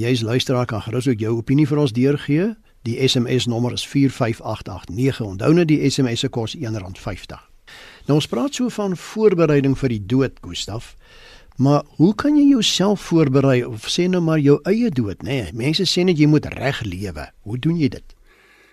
Jy's 0.00 0.22
luisteraar 0.22 0.66
kan 0.66 0.82
gerus 0.82 1.08
ook 1.08 1.20
jou 1.20 1.36
opinie 1.36 1.66
vir 1.68 1.78
ons 1.78 1.92
deurgee. 1.92 2.54
Die 2.82 2.96
SMS 3.08 3.46
nommer 3.46 3.72
is 3.76 3.84
45889. 3.86 5.20
Onthou 5.20 5.52
net 5.54 5.68
die 5.68 5.90
SMS 5.90 6.24
se 6.24 6.30
kos 6.32 6.56
R1.50. 6.56 7.42
Nou 8.08 8.16
ons 8.18 8.26
praat 8.26 8.56
so 8.56 8.72
van 8.72 8.96
voorbereiding 8.96 9.76
vir 9.78 9.92
die 9.92 10.00
dood, 10.06 10.40
Gustaf. 10.40 10.94
Maar 11.60 11.84
hoe 12.00 12.14
kan 12.14 12.36
jy 12.38 12.48
jouself 12.48 13.04
voorberei 13.10 13.60
of 13.68 13.84
sê 13.92 14.08
nou 14.08 14.22
maar 14.24 14.40
jou 14.40 14.56
eie 14.64 14.88
dood, 14.90 15.20
nê? 15.22 15.42
Nee, 15.42 15.52
mense 15.52 15.84
sê 15.86 16.06
net 16.08 16.18
jy 16.18 16.26
moet 16.26 16.48
reg 16.56 16.80
lewe. 16.88 17.28
Hoe 17.44 17.58
doen 17.60 17.76
jy 17.78 17.92
dit? 17.92 18.16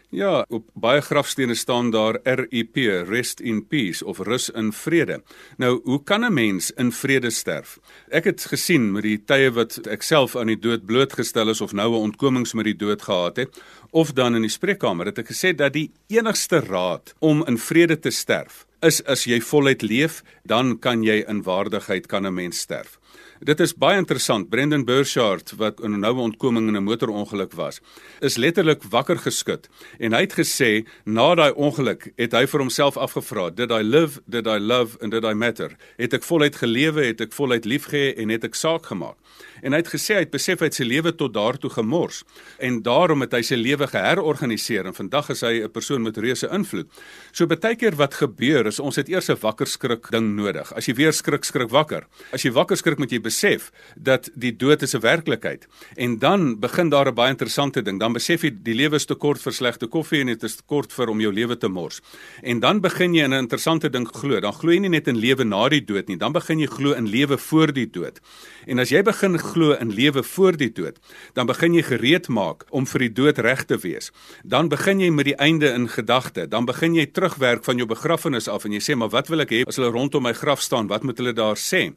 Ja, 0.09 0.45
op 0.49 0.71
baie 0.73 1.01
grafstene 1.05 1.53
staan 1.53 1.91
daar 1.93 2.17
RIP, 2.23 2.75
rest 3.05 3.39
in 3.39 3.67
peace 3.67 4.05
of 4.05 4.17
rus 4.25 4.47
in 4.49 4.71
vrede. 4.73 5.19
Nou, 5.57 5.81
hoe 5.83 6.03
kan 6.03 6.25
'n 6.25 6.33
mens 6.33 6.71
in 6.71 6.91
vrede 6.91 7.29
sterf? 7.29 7.79
Ek 8.09 8.23
het 8.23 8.45
gesien 8.45 8.91
met 8.91 9.03
die 9.03 9.23
tye 9.25 9.51
wat 9.51 9.87
ek 9.87 10.01
self 10.01 10.35
aan 10.35 10.47
die 10.47 10.59
dood 10.59 10.85
blootgestel 10.85 11.49
is 11.49 11.61
of 11.61 11.73
nou 11.73 11.91
'n 11.91 12.01
ontkomings 12.01 12.53
met 12.53 12.65
die 12.65 12.75
dood 12.75 13.01
gehad 13.01 13.35
het, 13.37 13.61
of 13.91 14.13
dan 14.13 14.35
in 14.35 14.41
die 14.41 14.49
spreekkamer 14.49 15.05
het 15.05 15.17
ek 15.17 15.27
gesê 15.27 15.55
dat 15.55 15.73
die 15.73 15.91
enigste 16.07 16.59
raad 16.59 17.13
om 17.19 17.45
in 17.47 17.57
vrede 17.57 17.99
te 17.99 18.09
sterf 18.09 18.65
is 18.81 19.03
as 19.03 19.23
jy 19.23 19.41
voluit 19.41 19.81
leef, 19.81 20.23
dan 20.43 20.79
kan 20.79 21.03
jy 21.03 21.23
in 21.27 21.43
waardigheid 21.43 22.07
kan 22.07 22.25
'n 22.25 22.33
mens 22.33 22.59
sterf. 22.59 22.99
Dit 23.39 23.62
is 23.63 23.72
baie 23.72 23.96
interessant. 23.96 24.50
Brendan 24.51 24.81
Burchard 24.84 25.53
wat 25.55 25.79
in 25.79 25.93
'n 25.96 26.00
noue 26.00 26.19
ontkoming 26.19 26.67
in 26.67 26.75
'n 26.75 26.84
motorongeluk 26.84 27.53
was, 27.53 27.79
is 28.19 28.36
letterlik 28.36 28.84
wakker 28.84 29.17
geskud 29.17 29.69
en 30.00 30.13
hy 30.13 30.22
het 30.22 30.34
gesê 30.34 30.86
na 31.05 31.36
daai 31.36 31.53
ongeluk 31.53 32.12
het 32.17 32.31
hy 32.34 32.46
vir 32.46 32.60
homself 32.60 32.98
afgevra, 32.98 33.50
did 33.55 33.72
I 33.72 33.81
live, 33.81 34.22
did 34.27 34.46
I 34.46 34.60
love 34.60 34.98
and 35.01 35.12
did 35.12 35.24
I 35.24 35.34
matter? 35.34 35.72
Het 35.98 36.13
ek 36.13 36.24
voluit 36.24 36.55
gelewe, 36.55 37.05
het 37.05 37.22
ek 37.22 37.34
voluit 37.34 37.65
liefgehê 37.65 38.13
en 38.17 38.29
het 38.29 38.43
ek 38.43 38.55
saak 38.55 38.86
gemaak? 38.86 39.15
En 39.62 39.72
hy 39.72 39.77
het 39.77 39.88
gesê 39.88 40.13
hy 40.15 40.19
het 40.19 40.31
besef 40.31 40.60
hy 40.60 40.65
het 40.65 40.75
sy 40.75 40.84
lewe 40.84 41.15
tot 41.15 41.34
daartoe 41.34 41.69
gemors 41.69 42.24
en 42.60 42.81
daarom 42.81 43.22
het 43.22 43.31
hy 43.31 43.41
sy 43.41 43.55
lewe 43.55 43.88
geherorganiseer 43.88 44.86
en 44.86 44.93
vandag 44.93 45.29
is 45.29 45.41
hy 45.41 45.63
'n 45.63 45.72
persoon 45.72 46.01
met 46.01 46.17
reuse 46.17 46.48
invloed. 46.51 46.88
So 47.31 47.48
baie 47.48 47.75
keer 47.75 47.96
wat 47.96 48.13
gebeur 48.13 48.67
is 48.67 48.79
ons 48.79 48.96
het 48.96 49.10
eers 49.10 49.29
'n 49.29 49.39
wakker 49.39 49.67
skrik 49.67 50.12
ding 50.12 50.36
nodig. 50.36 50.74
As 50.74 50.86
jy 50.88 50.93
weer 50.93 51.13
skrik 51.13 51.43
skrik 51.43 51.69
wakker. 51.69 52.08
As 52.34 52.43
jy 52.43 52.51
wakker 52.51 52.77
skrik 52.77 52.98
moet 52.98 53.12
jy 53.12 53.28
besef 53.29 53.71
dat 53.95 54.29
die 54.36 54.53
dood 54.55 54.81
is 54.81 54.95
'n 54.95 55.01
werklikheid. 55.01 55.67
En 55.95 56.19
dan 56.19 56.59
begin 56.59 56.89
daar 56.89 57.07
'n 57.07 57.13
baie 57.13 57.29
interessante 57.29 57.81
ding. 57.81 58.00
Dan 58.00 58.13
besef 58.13 58.41
jy 58.41 58.51
die 58.63 58.75
lewe 58.75 58.95
is 58.95 59.05
te 59.05 59.15
kort 59.15 59.41
vir 59.41 59.53
slegte 59.53 59.88
koffie 59.88 60.19
en 60.21 60.27
dit 60.27 60.43
is 60.43 60.55
te 60.55 60.63
kort 60.65 60.93
vir 60.93 61.07
om 61.09 61.19
jou 61.19 61.33
lewe 61.33 61.57
te 61.57 61.67
mors. 61.67 62.01
En 62.41 62.59
dan 62.59 62.81
begin 62.81 63.13
jy 63.13 63.24
in 63.24 63.33
'n 63.33 63.43
interessante 63.45 63.89
ding 63.89 64.07
glo. 64.07 64.39
Dan 64.39 64.53
glo 64.53 64.71
jy 64.71 64.79
nie 64.79 64.89
net 64.89 65.07
in 65.07 65.17
lewe 65.17 65.43
na 65.43 65.69
die 65.69 65.86
dood 65.86 66.07
nie, 66.07 66.17
dan 66.17 66.31
begin 66.31 66.59
jy 66.59 66.67
glo 66.67 66.93
in 66.93 67.07
lewe 67.07 67.38
voor 67.38 67.74
die 67.74 67.89
dood. 67.89 68.19
En 68.65 68.79
as 68.79 68.89
jy 68.89 69.01
begin 69.03 69.39
glo 69.39 69.71
in 69.71 69.91
lewe 69.93 70.24
voor 70.24 70.57
die 70.57 70.71
dood, 70.71 71.00
dan 71.33 71.45
begin 71.45 71.74
jy 71.74 71.83
gereed 71.83 72.27
maak 72.27 72.65
om 72.69 72.86
vir 72.86 73.00
die 73.00 73.13
dood 73.13 73.38
reg 73.38 73.65
te 73.65 73.77
wees. 73.77 74.12
Dan 74.43 74.69
begin 74.69 75.00
jy 75.00 75.09
met 75.09 75.25
die 75.25 75.36
einde 75.36 75.74
in 75.74 75.89
gedagte. 75.89 76.48
Dan 76.48 76.65
begin 76.65 76.95
jy 76.95 77.05
terugwerk 77.05 77.63
van 77.63 77.77
jou 77.77 77.88
begrafnis 77.88 78.48
af 78.48 78.65
en 78.65 78.71
jy 78.71 78.79
sê 78.79 78.95
maar 78.95 79.09
wat 79.09 79.27
wil 79.29 79.41
ek 79.41 79.50
hê 79.50 79.63
as 79.67 79.75
hulle 79.75 79.91
rondom 79.91 80.24
my 80.24 80.33
graf 80.33 80.62
staan? 80.62 80.88
Wat 80.88 81.03
moet 81.03 81.17
hulle 81.17 81.33
daar 81.33 81.57
sê? 81.57 81.93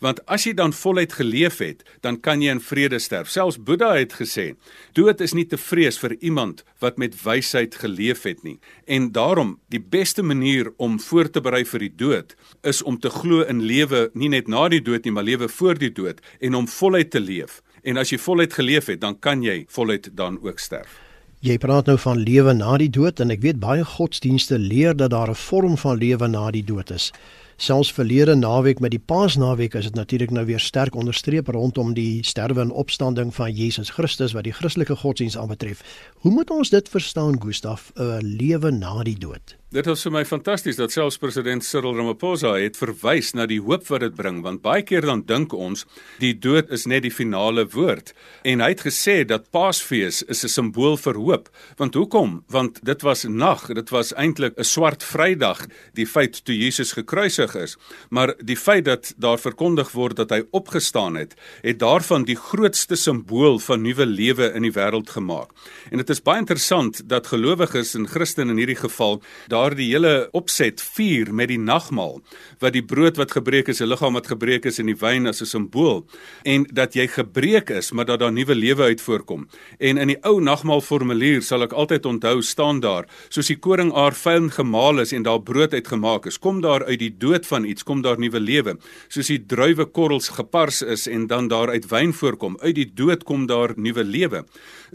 Want 0.00 0.20
as 0.26 0.44
jy 0.46 0.54
dan 0.56 0.72
voluit 0.72 1.12
geleef 1.12 1.58
het, 1.62 1.84
dan 2.00 2.18
kan 2.20 2.42
jy 2.42 2.54
in 2.54 2.60
vrede 2.60 2.98
sterf. 2.98 3.30
Selfs 3.30 3.58
Boeddha 3.58 3.92
het 3.96 4.16
gesê, 4.18 4.54
dood 4.96 5.20
is 5.24 5.34
nie 5.34 5.46
te 5.46 5.58
vrees 5.60 5.98
vir 6.00 6.16
iemand 6.20 6.64
wat 6.82 6.98
met 6.98 7.16
wysheid 7.22 7.74
geleef 7.80 8.24
het 8.28 8.42
nie. 8.42 8.58
En 8.86 9.12
daarom, 9.12 9.58
die 9.68 9.80
beste 9.80 10.22
manier 10.22 10.72
om 10.76 10.98
voor 11.00 11.30
te 11.30 11.40
berei 11.44 11.64
vir 11.64 11.86
die 11.86 11.94
dood 11.96 12.34
is 12.62 12.82
om 12.82 12.98
te 12.98 13.10
glo 13.10 13.44
in 13.46 13.62
lewe, 13.62 14.08
nie 14.14 14.28
net 14.28 14.48
na 14.48 14.68
die 14.68 14.82
dood 14.82 15.04
nie, 15.04 15.14
maar 15.14 15.26
lewe 15.26 15.48
voor 15.48 15.78
die 15.78 15.92
dood 15.92 16.20
en 16.40 16.54
om 16.54 16.68
voluit 16.68 17.10
te 17.10 17.20
leef. 17.20 17.60
En 17.84 18.00
as 18.00 18.10
jy 18.10 18.18
voluit 18.18 18.52
geleef 18.52 18.88
het, 18.88 19.00
dan 19.00 19.18
kan 19.18 19.42
jy 19.44 19.64
voluit 19.68 20.08
dan 20.16 20.38
ook 20.42 20.58
sterf. 20.58 21.00
Jy 21.44 21.58
praat 21.60 21.90
nou 21.90 21.98
van 22.00 22.22
lewe 22.24 22.54
na 22.56 22.78
die 22.80 22.88
dood 22.88 23.20
en 23.20 23.30
ek 23.34 23.42
weet 23.44 23.58
baie 23.60 23.84
godsdienste 23.84 24.56
leer 24.56 24.96
dat 24.96 25.12
daar 25.12 25.28
'n 25.28 25.36
vorm 25.36 25.76
van 25.76 25.98
lewe 25.98 26.28
na 26.28 26.50
die 26.50 26.64
dood 26.64 26.90
is 26.90 27.12
selfs 27.56 27.92
verlede 27.92 28.34
naweek 28.34 28.80
met 28.80 28.90
die 28.90 29.02
Paasnaweek 29.02 29.74
is 29.74 29.84
dit 29.84 29.94
natuurlik 29.94 30.30
nou 30.30 30.44
weer 30.46 30.60
sterk 30.60 30.94
onderstreep 30.94 31.48
rondom 31.48 31.94
die 31.94 32.22
sterwe 32.24 32.60
en 32.60 32.70
opstanding 32.70 33.34
van 33.34 33.52
Jesus 33.52 33.90
Christus 33.90 34.32
wat 34.32 34.44
die 34.44 34.52
Christelike 34.52 34.96
godsdiens 34.96 35.38
aanbetref. 35.38 35.82
Hoe 36.24 36.32
moet 36.32 36.50
ons 36.50 36.70
dit 36.70 36.88
verstaan, 36.88 37.40
Gustaf, 37.42 37.92
'n 37.96 38.20
lewe 38.22 38.70
na 38.70 39.02
die 39.02 39.18
dood? 39.18 39.56
Dit 39.74 39.88
was 39.90 40.04
vir 40.06 40.12
my 40.14 40.20
fantasties 40.22 40.76
dat 40.78 40.92
selfs 40.94 41.16
president 41.18 41.64
Cyril 41.66 41.96
Ramaphosa 41.98 42.52
het 42.62 42.76
verwys 42.78 43.32
na 43.34 43.42
die 43.50 43.58
hoop 43.58 43.88
wat 43.88 44.04
dit 44.04 44.12
bring 44.14 44.36
want 44.44 44.60
baie 44.62 44.84
keer 44.86 45.02
dan 45.02 45.24
dink 45.26 45.50
ons 45.50 45.80
die 46.22 46.30
dood 46.30 46.68
is 46.70 46.84
net 46.86 47.02
die 47.02 47.10
finale 47.10 47.64
woord. 47.72 48.12
En 48.46 48.62
hy 48.62 48.68
het 48.70 48.84
gesê 48.86 49.16
dat 49.26 49.48
Paasfees 49.50 50.22
is 50.30 50.44
'n 50.44 50.48
simbool 50.48 50.94
vir 50.96 51.18
hoop. 51.18 51.48
Want 51.76 51.94
hoekom? 51.94 52.44
Want 52.46 52.78
dit 52.84 53.02
was 53.02 53.24
nag 53.24 53.66
dit 53.66 53.90
was 53.90 54.14
eintlik 54.14 54.54
'n 54.56 54.62
swart 54.62 55.02
Vrydag 55.02 55.66
die 55.94 56.06
feit 56.06 56.44
toe 56.44 56.54
Jesus 56.54 56.92
gekruisig 56.92 57.56
is. 57.56 57.76
Maar 58.10 58.34
die 58.38 58.56
feit 58.56 58.84
dat 58.84 59.12
daar 59.18 59.38
verkondig 59.38 59.90
word 59.90 60.16
dat 60.16 60.30
hy 60.30 60.42
opgestaan 60.52 61.16
het 61.16 61.34
het 61.62 61.78
daarvan 61.78 62.24
die 62.24 62.36
grootste 62.36 62.94
simbool 62.94 63.58
van 63.58 63.82
nuwe 63.82 64.06
lewe 64.06 64.54
in 64.54 64.62
die 64.62 64.72
wêreld 64.72 65.10
gemaak. 65.10 65.50
En 65.90 65.98
dit 65.98 66.10
is 66.10 66.22
baie 66.22 66.38
interessant 66.38 67.08
dat 67.08 67.26
gelowiges 67.26 67.94
en 67.94 68.06
Christene 68.06 68.50
in 68.52 68.58
hierdie 68.58 68.78
geval 68.88 69.20
daar 69.48 69.63
daardie 69.64 69.92
hele 69.94 70.28
opset 70.36 70.82
vier 70.94 71.30
met 71.32 71.48
die 71.48 71.60
nagmaal 71.60 72.18
wat 72.60 72.74
die 72.74 72.84
brood 72.84 73.16
wat 73.20 73.32
gebreek 73.32 73.68
is, 73.72 73.80
'n 73.80 73.88
liggaam 73.88 74.14
wat 74.14 74.26
gebreek 74.28 74.66
is 74.66 74.78
en 74.78 74.86
die 74.86 75.00
wyn 75.00 75.26
as 75.26 75.40
'n 75.40 75.46
simbool 75.46 76.04
en 76.44 76.66
dat 76.72 76.94
jy 76.94 77.06
gebreek 77.08 77.70
is 77.70 77.92
maar 77.92 78.04
dat 78.04 78.20
daar 78.20 78.32
nuwe 78.32 78.54
lewe 78.54 78.82
uit 78.82 79.00
voorkom. 79.00 79.48
En 79.78 79.98
in 79.98 80.08
die 80.08 80.18
ou 80.22 80.40
nagmaalformulier 80.40 81.42
sal 81.42 81.62
ek 81.62 81.72
altyd 81.72 82.06
onthou 82.06 82.42
staan 82.42 82.80
daar 82.80 83.06
soos 83.28 83.46
die 83.46 83.56
koringaar 83.56 84.12
fyn 84.12 84.50
gemaal 84.50 85.00
is 85.00 85.12
en 85.12 85.22
daar 85.22 85.40
brood 85.40 85.72
uitgemaak 85.72 86.26
is, 86.26 86.38
kom 86.38 86.60
daar 86.60 86.84
uit 86.84 86.98
die 86.98 87.14
dood 87.18 87.46
van 87.46 87.64
iets 87.64 87.82
kom 87.82 88.02
daar 88.02 88.18
nuwe 88.18 88.40
lewe. 88.40 88.76
Soos 89.08 89.26
die 89.26 89.46
druiwekorrels 89.46 90.28
gepars 90.28 90.82
is 90.82 91.06
en 91.06 91.26
dan 91.26 91.48
daar 91.48 91.68
uit 91.68 91.88
wyn 91.88 92.12
voorkom, 92.12 92.56
uit 92.60 92.74
die 92.74 92.90
dood 92.94 93.24
kom 93.24 93.46
daar 93.46 93.72
nuwe 93.76 94.04
lewe. 94.04 94.44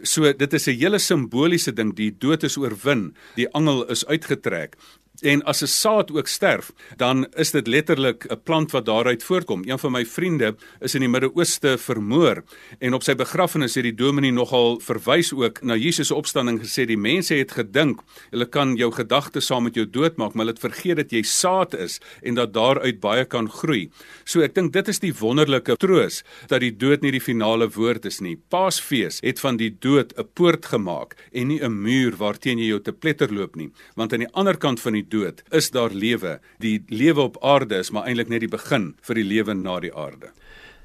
So 0.04 0.34
dit 0.34 0.54
is 0.54 0.68
'n 0.68 0.78
hele 0.78 1.00
simboliese 1.00 1.74
ding, 1.74 1.96
die 1.96 2.12
dood 2.12 2.44
is 2.44 2.58
oorwin, 2.58 3.16
die 3.36 3.48
angel 3.54 3.86
is 3.90 4.06
uitgetrek 4.06 4.49
trek 4.50 4.76
En 5.22 5.44
as 5.44 5.62
'n 5.62 5.68
saad 5.68 6.12
ook 6.12 6.28
sterf, 6.28 6.72
dan 6.96 7.28
is 7.34 7.52
dit 7.52 7.68
letterlik 7.68 8.26
'n 8.30 8.42
plant 8.44 8.72
wat 8.72 8.86
daaruit 8.86 9.24
voortkom. 9.24 9.62
Een 9.66 9.80
van 9.80 9.92
my 9.92 10.06
vriende 10.06 10.56
is 10.80 10.94
in 10.94 11.00
die 11.00 11.10
Midde-Ooste 11.10 11.78
vermoor 11.78 12.44
en 12.78 12.94
op 12.94 13.04
sy 13.04 13.16
begrafnis 13.16 13.76
het 13.76 13.84
die 13.84 13.96
dominee 13.96 14.32
nogal 14.32 14.80
verwys 14.80 15.34
ook 15.34 15.62
na 15.62 15.76
Jesus 15.76 16.08
se 16.08 16.16
opstanding 16.16 16.60
gesê 16.60 16.86
die 16.86 16.98
mense 16.98 17.34
het 17.34 17.52
gedink 17.52 18.02
hulle 18.30 18.46
kan 18.46 18.76
jou 18.76 18.92
gedagtes 18.92 19.46
saam 19.46 19.64
met 19.64 19.76
jou 19.76 19.90
doodmaak, 19.90 20.34
maar 20.34 20.46
hulle 20.46 20.58
het 20.58 20.74
vergeet 20.74 20.96
dat 20.96 21.12
jy 21.12 21.22
saad 21.22 21.74
is 21.74 22.00
en 22.22 22.34
dat 22.34 22.54
daaruit 22.54 23.00
baie 23.00 23.26
kan 23.26 23.50
groei. 23.50 23.90
So 24.24 24.42
ek 24.42 24.56
dink 24.56 24.74
dit 24.74 24.88
is 24.88 25.00
die 25.00 25.14
wonderlike 25.20 25.76
troos 25.76 26.24
dat 26.48 26.62
die 26.62 26.78
dood 26.78 27.02
nie 27.02 27.12
die 27.12 27.24
finale 27.24 27.70
woord 27.70 28.06
is 28.06 28.20
nie. 28.20 28.38
Paasfees 28.50 29.20
het 29.22 29.40
van 29.40 29.58
die 29.58 29.76
dood 29.80 30.14
'n 30.18 30.28
poort 30.34 30.66
gemaak 30.66 31.16
en 31.34 31.48
nie 31.48 31.60
'n 31.62 31.82
muur 31.82 32.16
waarteen 32.18 32.60
jy 32.60 32.68
jou 32.68 32.80
te 32.80 32.92
pletter 32.92 33.34
loop 33.34 33.56
nie, 33.56 33.72
want 33.96 34.14
aan 34.14 34.20
die 34.20 34.34
ander 34.34 34.58
kant 34.58 34.80
van 34.80 34.94
die 34.94 35.09
dood 35.10 35.44
is 35.52 35.72
daar 35.72 35.92
lewe. 35.92 36.40
Die 36.60 36.84
lewe 36.88 37.22
op 37.22 37.38
aarde 37.44 37.82
is 37.84 37.92
maar 37.92 38.08
eintlik 38.08 38.30
net 38.30 38.46
die 38.46 38.52
begin 38.52 38.94
vir 39.02 39.16
die 39.16 39.28
lewe 39.28 39.54
na 39.54 39.80
die 39.80 39.94
aarde. 39.96 40.32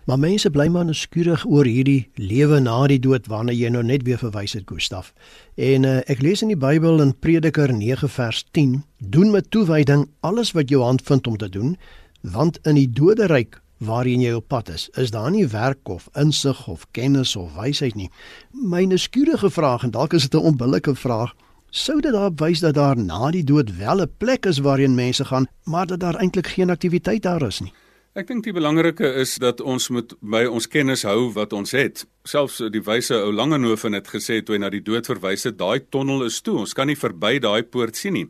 Maar 0.05 0.19
mense 0.21 0.51
bly 0.53 0.67
maar 0.69 0.85
nuuskierig 0.85 1.47
oor 1.49 1.65
hierdie 1.65 2.11
lewe 2.21 2.59
na 2.61 2.77
die 2.93 3.01
dood 3.01 3.29
waarna 3.33 3.55
jy 3.57 3.71
nou 3.73 3.81
net 3.83 4.03
weer 4.05 4.21
verwys 4.21 4.53
het 4.53 4.67
Gustaf. 4.69 5.15
En 5.57 5.87
uh, 5.89 6.01
ek 6.13 6.21
lees 6.21 6.43
in 6.45 6.53
die 6.53 6.61
Bybel 6.61 7.01
in 7.01 7.15
Prediker 7.25 7.73
9 7.73 8.11
vers 8.13 8.43
10: 8.53 8.83
Doen 9.01 9.33
met 9.33 9.49
toewyding 9.51 10.05
alles 10.21 10.53
wat 10.53 10.69
jou 10.69 10.83
hand 10.85 11.01
vind 11.09 11.27
om 11.27 11.39
te 11.41 11.49
doen, 11.49 11.77
want 12.21 12.61
in 12.69 12.77
die 12.77 12.91
doderyk 12.91 13.63
waarheen 13.85 14.21
jy 14.21 14.35
op 14.37 14.49
pad 14.53 14.69
is, 14.75 14.91
is 15.01 15.11
daar 15.11 15.31
nie 15.33 15.47
werk 15.49 15.89
of 15.89 16.11
insig 16.21 16.67
of 16.69 16.85
kennis 16.93 17.33
of 17.37 17.57
wysheid 17.57 17.97
nie. 17.97 18.11
My 18.53 18.85
nuuskierige 18.85 19.51
vraag 19.51 19.89
en 19.89 19.97
dalk 19.97 20.13
is 20.13 20.29
dit 20.29 20.41
'n 20.41 20.53
onbillike 20.53 20.95
vraag, 20.95 21.33
sou 21.75 21.99
dit 22.01 22.13
daarop 22.15 22.39
wys 22.39 22.61
dat 22.63 22.77
daar 22.79 22.97
na 22.97 23.31
die 23.35 23.45
dood 23.45 23.77
wel 23.77 24.03
'n 24.03 24.13
plek 24.19 24.47
is 24.47 24.59
waarheen 24.59 24.95
mense 24.95 25.25
gaan, 25.25 25.47
maar 25.65 25.87
dat 25.87 26.01
daar 26.01 26.15
eintlik 26.15 26.47
geen 26.47 26.71
aktiwiteit 26.71 27.23
daar 27.23 27.43
is 27.43 27.61
nie. 27.61 27.73
Ek 28.15 28.27
dink 28.27 28.45
die 28.45 28.53
belangrike 28.53 29.15
is 29.15 29.35
dat 29.43 29.61
ons 29.61 29.89
moet 29.89 30.15
by 30.21 30.45
ons 30.45 30.69
kennis 30.69 31.03
hou 31.03 31.33
wat 31.33 31.53
ons 31.53 31.71
het 31.71 32.07
selfs 32.25 32.63
die 32.73 32.81
wyse 32.81 33.13
ou 33.21 33.33
Langehoven 33.37 33.93
het 33.93 34.07
gesê 34.09 34.39
toe 34.41 34.55
hy 34.55 34.61
na 34.63 34.71
die 34.73 34.81
dood 34.81 35.05
verwys 35.11 35.43
het, 35.45 35.59
daai 35.61 35.85
tonnel 35.93 36.23
is 36.25 36.39
toe. 36.41 36.55
Ons 36.63 36.73
kan 36.73 36.89
nie 36.89 36.97
verby 36.97 37.35
daai 37.45 37.67
poort 37.69 37.99
sien 38.01 38.15
nie. 38.17 38.23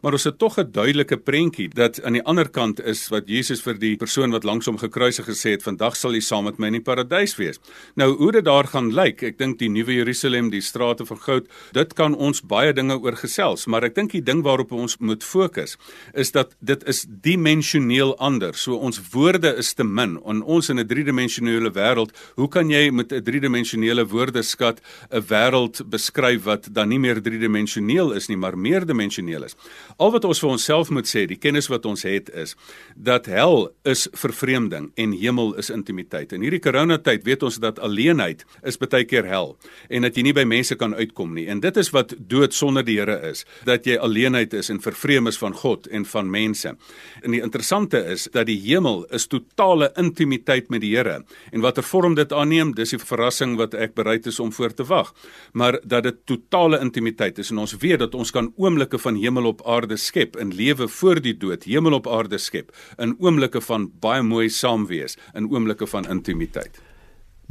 Maar 0.00 0.16
ons 0.16 0.24
het 0.24 0.38
tog 0.40 0.56
'n 0.58 0.72
duidelike 0.72 1.18
prentjie 1.20 1.68
dat 1.68 2.00
aan 2.02 2.14
die 2.14 2.24
ander 2.24 2.48
kant 2.48 2.80
is 2.80 3.10
wat 3.10 3.28
Jesus 3.28 3.60
vir 3.60 3.74
die 3.74 3.96
persoon 3.96 4.30
wat 4.32 4.44
langs 4.44 4.66
hom 4.66 4.78
gekruisig 4.78 5.26
gesê 5.26 5.50
het, 5.50 5.62
vandag 5.62 5.96
sal 5.96 6.14
jy 6.14 6.20
saam 6.20 6.44
met 6.44 6.58
my 6.58 6.66
in 6.68 6.80
die 6.80 6.80
paradys 6.80 7.36
wees. 7.36 7.60
Nou 7.94 8.16
hoe 8.16 8.32
dit 8.32 8.44
daar 8.44 8.64
gaan 8.64 8.90
lyk, 8.90 9.22
ek 9.22 9.38
dink 9.38 9.58
die 9.58 9.68
nuwe 9.68 9.92
Jerusalem, 9.92 10.50
die 10.50 10.62
strate 10.62 11.04
van 11.04 11.18
goud, 11.18 11.46
dit 11.72 11.94
kan 11.94 12.14
ons 12.14 12.40
baie 12.40 12.72
dinge 12.72 12.98
oor 12.98 13.16
gesels, 13.16 13.66
maar 13.66 13.84
ek 13.84 13.94
dink 13.94 14.12
die 14.12 14.22
ding 14.24 14.42
waarop 14.42 14.72
ons 14.72 14.96
moet 14.98 15.22
fokus 15.22 15.76
is 16.14 16.32
dat 16.32 16.56
dit 16.60 16.82
is 16.88 17.04
dimensioneel 17.06 18.16
anders. 18.18 18.62
So 18.62 18.76
ons 18.76 19.00
woorde 19.12 19.56
is 19.58 19.74
te 19.74 19.84
min. 19.84 20.18
En 20.24 20.42
ons 20.42 20.68
in 20.70 20.78
'n 20.78 20.86
driedimensionele 20.86 21.70
wêreld, 21.70 22.12
hoe 22.36 22.48
kan 22.48 22.70
jy 22.70 22.90
met 22.90 23.12
'n 23.12 23.22
driedimensionele 23.42 24.06
woordeskat 24.06 24.80
'n 25.10 25.22
wêreld 25.26 25.82
beskryf 25.90 26.44
wat 26.44 26.68
dan 26.72 26.88
nie 26.88 26.98
meer 26.98 27.20
driedimensioneel 27.20 28.12
is 28.12 28.28
nie, 28.28 28.36
maar 28.36 28.56
meerdimensioneel 28.56 29.44
is. 29.44 29.56
Al 29.98 30.12
wat 30.12 30.24
ons 30.24 30.38
vir 30.38 30.50
onsself 30.50 30.90
moet 30.90 31.06
sê, 31.06 31.26
die 31.26 31.38
kennis 31.38 31.68
wat 31.68 31.86
ons 31.86 32.02
het 32.02 32.30
is 32.30 32.54
dat 32.96 33.26
hel 33.26 33.72
is 33.84 34.08
vervreemding 34.12 34.92
en 34.96 35.12
hemel 35.12 35.54
is 35.54 35.70
intimiteit. 35.70 36.32
In 36.32 36.42
hierdie 36.42 36.60
coronatyd 36.60 37.24
weet 37.24 37.42
ons 37.42 37.58
dat 37.58 37.78
alleenheid 37.78 38.44
is 38.62 38.78
baie 38.78 39.04
keer 39.04 39.24
hel 39.24 39.56
en 39.88 40.02
dat 40.02 40.16
jy 40.16 40.22
nie 40.22 40.32
by 40.32 40.44
mense 40.44 40.74
kan 40.76 40.94
uitkom 40.94 41.34
nie. 41.34 41.48
En 41.48 41.60
dit 41.60 41.76
is 41.76 41.90
wat 41.90 42.14
dood 42.18 42.54
sonder 42.54 42.84
die 42.84 42.98
Here 43.02 43.30
is, 43.30 43.44
dat 43.64 43.86
jy 43.86 43.96
alleenheid 43.96 44.52
is 44.54 44.70
en 44.70 44.80
vervreem 44.80 45.26
is 45.26 45.38
van 45.38 45.54
God 45.54 45.86
en 45.86 46.04
van 46.04 46.30
mense. 46.30 46.76
En 47.22 47.30
die 47.30 47.42
interessante 47.42 47.98
is 47.98 48.28
dat 48.32 48.46
die 48.46 48.60
hemel 48.60 49.04
is 49.10 49.26
totale 49.26 49.92
intimiteit 49.96 50.68
met 50.70 50.80
die 50.80 50.94
Here. 50.96 51.24
En 51.52 51.60
watter 51.60 51.82
vorm 51.82 52.14
dit 52.14 52.32
aanneem, 52.32 52.74
dis 52.74 52.90
die 52.90 52.98
verrassing 52.98 53.31
wat 53.56 53.74
ek 53.74 53.94
bereid 53.94 54.26
is 54.26 54.40
om 54.40 54.52
voor 54.52 54.74
te 54.74 54.84
wag. 54.84 55.14
Maar 55.52 55.80
dat 55.84 56.02
dit 56.02 56.20
totale 56.26 56.80
intimiteit 56.80 57.38
is 57.38 57.50
en 57.50 57.58
ons 57.58 57.76
weet 57.76 57.98
dat 57.98 58.14
ons 58.14 58.30
kan 58.30 58.52
oomblikke 58.56 58.98
van 58.98 59.16
hemel 59.16 59.46
op 59.46 59.66
aarde 59.66 59.96
skep 59.96 60.36
in 60.36 60.54
lewe 60.54 60.88
voor 60.88 61.20
die 61.20 61.36
dood, 61.36 61.64
hemel 61.64 61.92
op 61.92 62.08
aarde 62.08 62.38
skep 62.38 62.72
in 62.98 63.16
oomblikke 63.18 63.60
van 63.60 63.90
baie 64.00 64.22
mooi 64.22 64.48
saam 64.48 64.86
wees, 64.86 65.18
in 65.34 65.50
oomblikke 65.50 65.86
van 65.86 66.08
intimiteit. 66.08 66.80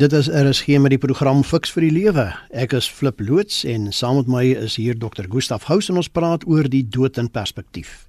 Dit 0.01 0.13
is 0.13 0.29
RSG 0.31 0.79
met 0.79 0.93
die 0.95 0.97
program 0.97 1.43
Fix 1.43 1.69
vir 1.75 1.83
die 1.85 1.91
Lewe. 1.93 2.23
Ek 2.57 2.71
is 2.73 2.87
Flip 2.89 3.19
loods 3.21 3.65
en 3.69 3.89
saam 3.93 4.21
met 4.21 4.29
my 4.31 4.45
is 4.63 4.77
hier 4.79 4.95
Dr. 4.97 5.27
Gustaf 5.29 5.67
Hous 5.67 5.91
en 5.91 5.99
ons 5.99 6.09
praat 6.09 6.45
oor 6.47 6.65
die 6.71 6.81
dood 6.87 7.19
in 7.21 7.27
perspektief. 7.29 8.07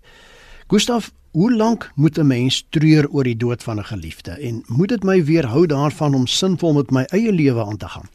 Gustaf, 0.72 1.12
hoe 1.30 1.52
lank 1.52 1.90
moet 1.94 2.18
'n 2.18 2.26
mens 2.26 2.66
treur 2.70 3.08
oor 3.10 3.24
die 3.24 3.36
dood 3.36 3.62
van 3.62 3.78
'n 3.78 3.84
geliefde 3.84 4.30
en 4.30 4.62
moet 4.66 4.88
dit 4.88 5.02
my 5.04 5.24
weerhou 5.24 5.66
daarvan 5.66 6.14
om 6.14 6.26
sinvol 6.26 6.72
met 6.72 6.90
my 6.90 7.02
eie 7.02 7.32
lewe 7.32 7.64
aan 7.64 7.76
te 7.76 7.88
gaan? 7.88 8.08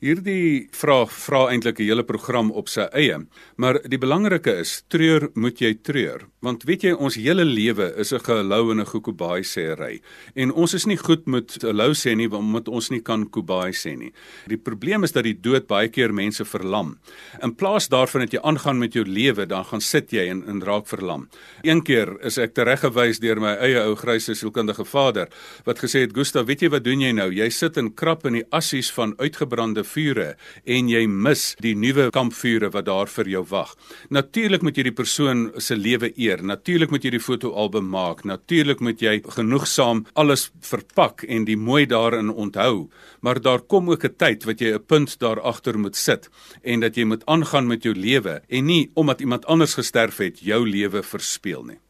Hierdie 0.00 0.70
vraag 0.72 1.10
vra 1.12 1.42
eintlik 1.52 1.76
'n 1.78 1.84
hele 1.84 2.02
program 2.02 2.50
op 2.56 2.68
sy 2.68 2.86
eie, 2.96 3.26
maar 3.56 3.76
die 3.84 3.98
belangrike 3.98 4.60
is 4.60 4.82
treur 4.88 5.28
moet 5.34 5.60
jy 5.60 5.74
treur, 5.82 6.24
want 6.40 6.64
weet 6.64 6.82
jy 6.84 6.92
ons 6.92 7.16
hele 7.20 7.44
lewe 7.44 7.92
is 7.98 8.10
'n 8.12 8.24
gelou 8.24 8.70
en 8.72 8.80
'n 8.80 8.86
gokobaai 8.86 9.44
sêery 9.44 10.00
en 10.34 10.52
ons 10.52 10.74
is 10.74 10.86
nie 10.86 10.96
goed 10.96 11.26
met 11.26 11.62
lou 11.62 11.92
sê 11.92 12.16
nie 12.16 12.28
omdat 12.28 12.68
ons 12.68 12.90
nie 12.90 13.02
kan 13.02 13.28
kobaai 13.28 13.72
sê 13.72 13.98
nie. 13.98 14.12
Die 14.48 14.56
probleem 14.56 15.04
is 15.04 15.12
dat 15.12 15.24
die 15.24 15.38
dood 15.38 15.66
baie 15.66 15.88
keer 15.88 16.14
mense 16.14 16.44
verlam. 16.44 16.98
In 17.42 17.54
plaas 17.54 17.88
daarvan 17.88 18.20
dat 18.20 18.32
jy 18.32 18.40
aangaan 18.42 18.78
met 18.78 18.94
jou 18.94 19.04
lewe, 19.04 19.46
dan 19.46 19.64
gaan 19.64 19.80
sit 19.80 20.10
jy 20.12 20.28
en, 20.30 20.48
en 20.48 20.62
raak 20.62 20.86
verlam. 20.86 21.28
Een 21.62 21.82
keer 21.82 22.16
is 22.24 22.38
ek 22.38 22.54
tereggewys 22.54 23.20
deur 23.20 23.38
my 23.38 23.54
eie 23.60 23.84
ou 23.84 23.94
grysse 23.94 24.34
sielkundige 24.34 24.84
vader 24.84 25.28
wat 25.66 25.78
gesê 25.78 26.00
het 26.00 26.14
Gustav, 26.14 26.46
weet 26.46 26.62
jy 26.62 26.68
wat 26.70 26.84
doen 26.84 27.00
jy 27.00 27.12
nou? 27.12 27.30
Jy 27.30 27.50
sit 27.50 27.76
en 27.76 27.94
krap 27.94 28.24
in 28.24 28.32
die 28.32 28.46
assies 28.50 28.90
van 28.90 29.14
uitgebrande 29.18 29.84
vure 29.92 30.36
en 30.64 30.88
jy 30.88 31.06
mis 31.06 31.42
die 31.64 31.74
nuwe 31.74 32.10
kampvure 32.14 32.70
wat 32.74 32.86
daar 32.88 33.10
vir 33.10 33.28
jou 33.28 33.42
wag. 33.50 33.74
Natuurlik 34.10 34.62
moet 34.62 34.78
jy 34.78 34.86
die 34.88 34.96
persoon 34.96 35.44
se 35.58 35.76
lewe 35.76 36.12
eer. 36.16 36.42
Natuurlik 36.42 36.90
moet 36.90 37.04
jy 37.04 37.14
die 37.16 37.22
fotoalbum 37.22 37.88
maak. 37.90 38.24
Natuurlik 38.24 38.80
moet 38.80 39.02
jy 39.02 39.18
genoegsaam 39.36 40.04
alles 40.14 40.48
verpak 40.60 41.24
en 41.28 41.44
die 41.48 41.58
mooi 41.58 41.86
daarin 41.90 42.30
onthou. 42.30 42.88
Maar 43.20 43.40
daar 43.40 43.60
kom 43.60 43.90
ook 43.90 44.04
'n 44.04 44.16
tyd 44.16 44.44
wat 44.44 44.60
jy 44.60 44.74
'n 44.74 44.86
punt 44.86 45.18
daar 45.18 45.40
agter 45.40 45.78
moet 45.78 45.96
sit 45.96 46.28
en 46.62 46.80
dat 46.80 46.96
jy 46.96 47.04
moet 47.04 47.26
aangaan 47.26 47.66
met 47.66 47.82
jou 47.82 47.94
lewe 47.94 48.42
en 48.48 48.64
nie 48.64 48.90
omdat 48.94 49.20
iemand 49.20 49.46
anders 49.46 49.74
gesterf 49.74 50.16
het 50.16 50.40
jou 50.40 50.68
lewe 50.68 51.02
verspeel 51.02 51.64
nie. 51.64 51.80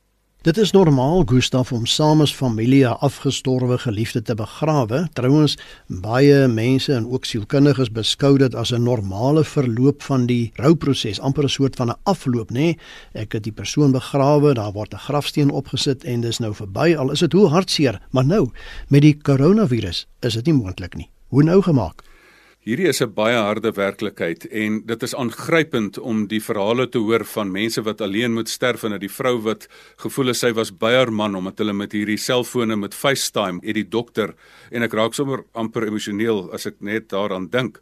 Dit 0.40 0.56
is 0.56 0.70
normaal 0.72 1.22
Gustaf 1.28 1.68
om 1.72 1.82
saam 1.86 2.22
as 2.24 2.32
familie 2.32 2.84
'n 2.84 2.96
afgestorwe 3.04 3.78
geliefde 3.78 4.22
te 4.22 4.34
begrawe. 4.34 5.08
Trouwens, 5.12 5.58
baie 5.86 6.48
mense 6.48 6.94
en 6.94 7.10
ook 7.12 7.24
sielkundiges 7.24 7.92
beskou 7.92 8.38
dit 8.38 8.54
as 8.54 8.72
'n 8.72 8.82
normale 8.82 9.44
verloop 9.44 10.02
van 10.02 10.26
die 10.26 10.50
rouproses, 10.54 11.20
amper 11.20 11.44
'n 11.44 11.48
soort 11.48 11.76
van 11.76 11.88
'n 11.88 11.98
afloop, 12.02 12.50
nê? 12.50 12.52
Nee? 12.52 12.78
Ek 13.12 13.32
het 13.32 13.42
die 13.42 13.52
persoon 13.52 13.92
begrawe, 13.92 14.54
daar 14.54 14.72
word 14.72 14.94
'n 14.94 14.98
grafsteen 14.98 15.50
opgesit 15.50 16.04
en 16.04 16.20
dis 16.20 16.38
nou 16.38 16.54
verby. 16.54 16.96
Al 16.96 17.10
is 17.10 17.18
dit 17.20 17.32
hoe 17.32 17.48
hartseer, 17.48 18.00
maar 18.10 18.24
nou 18.26 18.50
met 18.88 19.02
die 19.02 19.18
koronavirus 19.22 20.06
is 20.20 20.34
dit 20.34 20.46
nie 20.46 20.54
moontlik 20.54 20.96
nie. 20.96 21.10
Hoe 21.28 21.42
nou 21.42 21.62
gemaak? 21.62 22.09
Hierdie 22.60 22.90
is 22.90 23.00
'n 23.00 23.14
baie 23.16 23.38
harde 23.40 23.70
werklikheid 23.72 24.44
en 24.52 24.82
dit 24.84 25.02
is 25.02 25.14
aangrypend 25.14 25.98
om 25.98 26.26
die 26.28 26.42
verhale 26.44 26.84
te 26.88 26.98
hoor 26.98 27.24
van 27.24 27.50
mense 27.50 27.80
wat 27.82 28.00
alleen 28.00 28.34
moet 28.34 28.48
sterf 28.48 28.84
en 28.84 28.90
dat 28.90 29.00
die 29.00 29.08
vrou 29.08 29.40
wat 29.40 29.66
gevoel 29.96 30.26
het 30.26 30.36
sy 30.36 30.52
was 30.52 30.70
by 30.70 30.92
haar 30.92 31.10
man 31.10 31.34
omdat 31.34 31.58
hulle 31.58 31.72
met 31.72 31.92
hierdie 31.92 32.18
selfone 32.18 32.76
met 32.76 32.94
FaceTime 32.94 33.64
het 33.64 33.74
die 33.74 33.88
dokter 33.88 34.34
en 34.70 34.82
ek 34.82 34.92
raak 34.92 35.14
sommer 35.14 35.44
amper 35.54 35.86
emosioneel 35.88 36.52
as 36.52 36.66
ek 36.66 36.76
net 36.80 37.08
daaraan 37.08 37.48
dink 37.48 37.80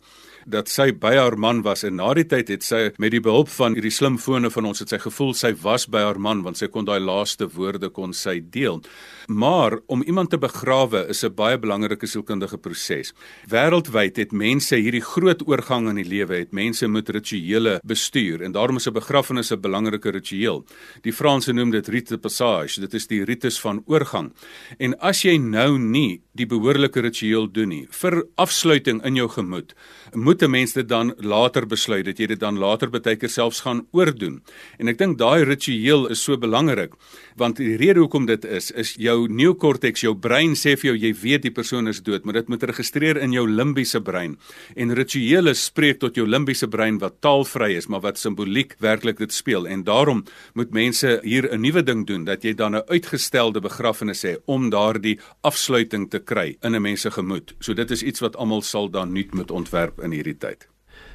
dat 0.48 0.70
sy 0.72 0.90
by 0.92 1.14
haar 1.18 1.36
man 1.38 1.62
was 1.62 1.84
en 1.84 1.98
na 2.00 2.12
die 2.16 2.24
tyd 2.28 2.48
het 2.52 2.64
sy 2.64 2.80
met 2.98 3.12
die 3.12 3.22
behulp 3.24 3.50
van 3.52 3.76
hierdie 3.76 3.92
slimfone 3.92 4.50
van 4.50 4.68
ons 4.70 4.80
het 4.82 4.92
sy 4.94 4.98
gevoel 5.02 5.34
sy 5.36 5.52
was 5.62 5.86
by 5.90 6.02
haar 6.06 6.20
man 6.20 6.42
want 6.46 6.60
sy 6.60 6.70
kon 6.72 6.88
daai 6.88 7.00
laaste 7.00 7.48
woorde 7.54 7.90
kon 7.92 8.14
sy 8.16 8.38
deel. 8.40 8.80
Maar 9.28 9.78
om 9.92 10.02
iemand 10.02 10.30
te 10.32 10.38
begrawe 10.40 11.04
is 11.08 11.24
'n 11.24 11.34
baie 11.34 11.58
belangrike 11.58 12.06
sielkundige 12.06 12.58
proses. 12.58 13.12
Wêreldwyd 13.48 14.16
het 14.16 14.32
mense 14.32 14.76
hierdie 14.76 15.04
groot 15.04 15.42
oorgang 15.46 15.88
in 15.88 15.96
die 15.96 16.08
lewe 16.08 16.38
het 16.38 16.52
mense 16.52 16.88
met 16.88 17.08
rituele 17.08 17.80
bestuur 17.84 18.42
en 18.42 18.52
daarom 18.52 18.76
is 18.76 18.88
'n 18.88 18.92
begrafnis 18.92 19.52
'n 19.52 19.60
belangrike 19.60 20.10
ritueel. 20.10 20.64
Die 21.02 21.12
Franse 21.12 21.52
noem 21.52 21.70
dit 21.70 21.88
rite 21.88 22.14
de 22.14 22.18
passage. 22.18 22.80
Dit 22.80 22.94
is 22.94 23.06
die 23.06 23.24
ritus 23.24 23.60
van 23.60 23.82
oorgang. 23.86 24.32
En 24.78 24.98
as 25.00 25.22
jy 25.22 25.36
nou 25.36 25.78
nie 25.78 26.22
die 26.32 26.46
behoorlike 26.46 27.00
ritueel 27.00 27.52
doen 27.52 27.68
nie 27.68 27.86
vir 27.90 28.24
afsluiting 28.36 29.04
in 29.04 29.14
jou 29.14 29.28
gemoed, 29.28 29.74
moet 30.14 30.37
'n 30.42 30.50
mens 30.50 30.72
dit 30.72 30.88
dan 30.88 31.14
later 31.18 31.66
besluit 31.66 32.04
dat 32.04 32.18
jy 32.18 32.26
dit 32.26 32.40
dan 32.40 32.58
later 32.58 32.90
baie 32.90 33.16
keer 33.16 33.28
selfs 33.28 33.60
gaan 33.60 33.86
oordoen. 33.92 34.42
En 34.78 34.88
ek 34.88 34.98
dink 34.98 35.18
daai 35.18 35.44
ritueel 35.44 36.08
is 36.10 36.22
so 36.22 36.36
belangrik 36.36 36.92
want 37.38 37.58
die 37.60 37.76
rede 37.78 38.02
hoekom 38.02 38.26
dit 38.26 38.44
is 38.44 38.70
is 38.70 38.94
jou 38.98 39.28
neokortex, 39.30 40.02
jou 40.02 40.14
brein 40.18 40.56
sê 40.58 40.74
vir 40.78 40.90
jou 40.90 40.96
jy 40.98 41.12
weet 41.22 41.44
die 41.46 41.54
persoon 41.54 41.88
is 41.90 42.00
dood, 42.02 42.24
maar 42.24 42.40
dit 42.40 42.48
moet 42.48 42.66
registreer 42.70 43.20
in 43.22 43.32
jou 43.32 43.44
limbiese 43.48 44.00
brein. 44.04 44.36
En 44.76 44.94
rituele 44.94 45.54
spreek 45.54 46.00
tot 46.02 46.18
jou 46.18 46.26
limbiese 46.26 46.68
brein 46.70 46.98
wat 47.02 47.20
taalvry 47.24 47.74
is, 47.78 47.88
maar 47.88 48.02
wat 48.04 48.18
simboliek 48.18 48.74
werklik 48.82 49.18
dit 49.22 49.34
speel. 49.34 49.68
En 49.70 49.84
daarom 49.86 50.24
moet 50.54 50.74
mense 50.74 51.20
hier 51.22 51.48
'n 51.52 51.60
nuwe 51.60 51.82
ding 51.82 52.06
doen 52.06 52.24
dat 52.24 52.42
jy 52.42 52.54
dan 52.54 52.76
'n 52.76 52.82
uitgestelde 52.88 53.60
begrafnis 53.60 54.24
hê 54.24 54.36
om 54.46 54.70
daardie 54.70 55.18
afsluiting 55.42 56.10
te 56.10 56.18
kry 56.18 56.56
in 56.62 56.74
'n 56.74 56.82
mens 56.82 57.00
se 57.00 57.10
gemoed. 57.10 57.54
So 57.60 57.74
dit 57.74 57.90
is 57.90 58.02
iets 58.02 58.20
wat 58.20 58.36
almal 58.36 58.62
sal 58.62 58.90
dan 58.90 59.12
nuut 59.12 59.34
moet 59.34 59.50
ontwerp 59.50 60.00
in 60.00 60.10
hierdie 60.18 60.38
tyd. 60.38 60.68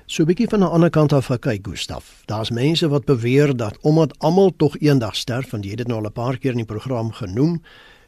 So 0.08 0.24
'n 0.24 0.28
bietjie 0.28 0.50
van 0.50 0.60
'n 0.60 0.74
ander 0.76 0.90
kant 0.90 1.14
af 1.14 1.28
kyk 1.28 1.68
Gustaf. 1.68 2.24
Daar's 2.26 2.52
mense 2.52 2.88
wat 2.88 3.06
beweer 3.06 3.56
dat 3.56 3.78
omdat 3.82 4.16
almal 4.20 4.52
tog 4.58 4.78
eendag 4.80 5.16
sterf, 5.16 5.54
en 5.54 5.62
jy 5.62 5.70
het 5.70 5.78
dit 5.78 5.88
nou 5.88 6.00
al 6.00 6.08
'n 6.08 6.12
paar 6.12 6.38
keer 6.38 6.52
in 6.52 6.64
die 6.64 6.66
program 6.66 7.12
genoem, 7.12 7.62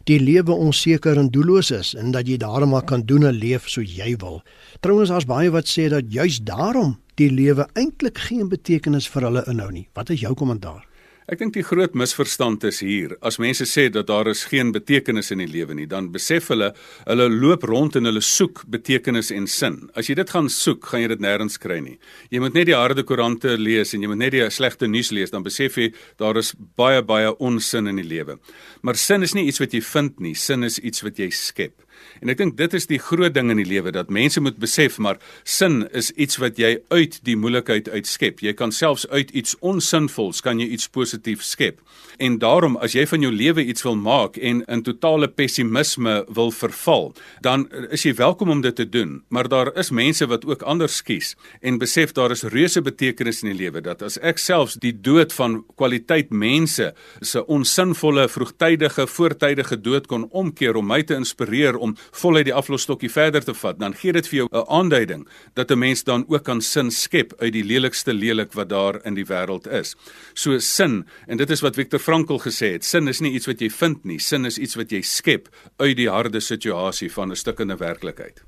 die 0.03 0.19
lewe 0.19 0.51
onseker 0.53 1.17
en 1.17 1.31
doelloos 1.34 1.71
is 1.71 1.93
en 1.97 2.12
dat 2.12 2.27
jy 2.27 2.38
daarom 2.38 2.69
maar 2.69 2.84
kan 2.84 3.01
doen 3.01 3.25
en 3.25 3.34
leef 3.34 3.69
soos 3.69 3.95
jy 3.95 4.15
wil. 4.21 4.41
Trouwens 4.79 5.10
daar's 5.10 5.25
baie 5.25 5.49
wat 5.49 5.65
sê 5.65 5.89
dat 5.89 6.13
juis 6.13 6.39
daarom 6.45 6.99
die 7.15 7.31
lewe 7.31 7.67
eintlik 7.73 8.17
geen 8.17 8.49
betekenis 8.49 9.08
vir 9.08 9.21
hulle 9.21 9.43
inhou 9.47 9.71
nie. 9.71 9.88
Wat 9.93 10.10
is 10.10 10.19
jou 10.19 10.34
kommentaar? 10.34 10.86
Ek 11.25 11.39
dink 11.41 11.55
die 11.55 11.63
groot 11.65 11.95
misverstand 11.97 12.61
is 12.69 12.83
hier. 12.85 13.15
As 13.25 13.39
mense 13.41 13.65
sê 13.65 13.88
dat 13.89 14.05
daar 14.11 14.27
is 14.29 14.43
geen 14.45 14.69
betekenis 14.69 15.31
in 15.33 15.39
die 15.41 15.47
lewe 15.49 15.73
nie, 15.73 15.88
dan 15.89 16.11
besef 16.13 16.51
hulle 16.53 16.67
hulle 17.07 17.25
loop 17.33 17.63
rond 17.65 17.95
en 17.97 18.05
hulle 18.05 18.21
soek 18.21 18.61
betekenis 18.69 19.31
en 19.33 19.47
sin. 19.49 19.79
As 19.97 20.05
jy 20.05 20.19
dit 20.19 20.29
gaan 20.29 20.51
soek, 20.53 20.85
gaan 20.85 21.01
jy 21.01 21.07
dit 21.15 21.23
nêrens 21.25 21.57
kry 21.57 21.79
nie. 21.81 21.95
Jy 22.29 22.43
moet 22.43 22.53
net 22.53 22.69
die 22.69 22.77
harde 22.77 23.01
koerante 23.01 23.55
lees 23.57 23.95
en 23.97 24.05
jy 24.05 24.11
moet 24.11 24.21
net 24.21 24.35
die 24.38 24.43
slegte 24.53 24.85
nuus 24.85 25.09
lees, 25.17 25.33
dan 25.33 25.41
besef 25.47 25.79
jy 25.81 25.88
daar 26.21 26.38
is 26.38 26.53
baie 26.77 27.01
baie 27.01 27.33
onsin 27.41 27.89
in 27.89 28.03
die 28.03 28.05
lewe. 28.05 28.38
Maar 28.85 29.01
sin 29.01 29.25
is 29.25 29.33
nie 29.33 29.47
iets 29.49 29.63
wat 29.63 29.73
jy 29.73 29.81
vind 29.81 30.21
nie, 30.21 30.35
sin 30.38 30.61
is 30.61 30.77
iets 30.77 31.01
wat 31.01 31.17
jy 31.17 31.31
skep. 31.33 31.85
En 32.21 32.32
ek 32.32 32.39
dink 32.39 32.58
dit 32.58 32.73
is 32.78 32.88
die 32.88 32.99
groot 33.01 33.34
ding 33.36 33.51
in 33.51 33.60
die 33.60 33.67
lewe 33.67 33.91
dat 33.95 34.10
mense 34.13 34.41
moet 34.41 34.58
besef 34.62 34.97
maar 34.99 35.19
sin 35.43 35.84
is 35.91 36.12
iets 36.12 36.39
wat 36.41 36.60
jy 36.62 36.78
uit 36.93 37.19
die 37.28 37.36
moeilikheid 37.39 37.89
uitskep. 37.89 38.41
Jy 38.45 38.54
kan 38.58 38.71
selfs 38.71 39.08
uit 39.12 39.32
iets 39.32 39.56
onsinvols 39.60 40.41
kan 40.45 40.60
jy 40.60 40.69
iets 40.75 40.88
positief 40.88 41.43
skep. 41.43 41.82
En 42.17 42.38
daarom 42.39 42.78
as 42.78 42.95
jy 42.95 43.04
van 43.10 43.23
jou 43.25 43.32
lewe 43.34 43.65
iets 43.65 43.84
wil 43.84 43.97
maak 43.99 44.38
en 44.38 44.62
in 44.71 44.84
totale 44.86 45.28
pessimisme 45.28 46.21
wil 46.36 46.51
verval, 46.56 47.12
dan 47.43 47.67
is 47.91 48.06
jy 48.06 48.13
welkom 48.15 48.54
om 48.54 48.62
dit 48.63 48.75
te 48.75 48.88
doen. 48.89 49.17
Maar 49.30 49.49
daar 49.51 49.73
is 49.75 49.91
mense 49.91 50.28
wat 50.32 50.45
ook 50.47 50.63
anders 50.63 51.01
kies 51.04 51.36
en 51.62 51.80
besef 51.82 52.13
daar 52.15 52.32
is 52.32 52.45
reuse 52.51 52.82
betekenis 52.82 53.43
in 53.43 53.51
die 53.51 53.60
lewe 53.65 53.82
dat 53.84 54.04
as 54.06 54.17
ek 54.23 54.39
selfs 54.41 54.78
die 54.82 54.93
dood 54.93 55.34
van 55.36 55.62
kwaliteit 55.75 56.32
mense 56.32 56.91
se 57.21 57.43
onsinvolle 57.51 58.28
vroegtydige 58.32 59.08
voortydige 59.08 59.78
dood 59.82 60.08
kon 60.08 60.28
omkeer 60.32 60.78
om 60.80 60.88
my 60.88 61.01
te 61.04 61.17
inspireer 61.17 61.78
om 61.78 61.95
voluit 62.15 62.45
die 62.45 62.54
aflosstokkie 62.54 63.10
verder 63.12 63.43
te 63.43 63.54
vat, 63.54 63.80
dan 63.80 63.93
gee 63.93 64.13
dit 64.15 64.28
vir 64.28 64.38
jou 64.38 64.47
'n 64.51 64.65
aanduiding 64.67 65.28
dat 65.54 65.71
'n 65.71 65.80
mens 65.80 66.04
dan 66.04 66.25
ook 66.28 66.43
kan 66.43 66.62
sin 66.62 66.91
skep 66.91 67.34
uit 67.39 67.54
die 67.54 67.63
lelikste 67.63 68.13
lelik 68.13 68.54
wat 68.54 68.69
daar 68.69 68.99
in 69.06 69.15
die 69.15 69.25
wêreld 69.25 69.67
is. 69.67 69.95
So 70.34 70.60
sin, 70.60 71.06
en 71.28 71.38
dit 71.38 71.49
is 71.49 71.62
wat 71.62 71.75
Viktor 71.75 71.99
Frankl 71.99 72.38
gesê 72.38 72.71
het, 72.71 72.86
sin 72.86 73.08
is 73.08 73.19
nie 73.19 73.32
iets 73.32 73.45
wat 73.45 73.60
jy 73.60 73.69
vind 73.69 74.06
nie, 74.06 74.19
sin 74.19 74.45
is 74.45 74.58
iets 74.58 74.75
wat 74.75 74.91
jy 74.91 75.01
skep 75.01 75.49
uit 75.78 75.97
die 75.97 76.10
harde 76.10 76.39
situasie 76.39 77.12
van 77.12 77.32
'n 77.32 77.36
stukkende 77.36 77.78
werklikheid. 77.78 78.43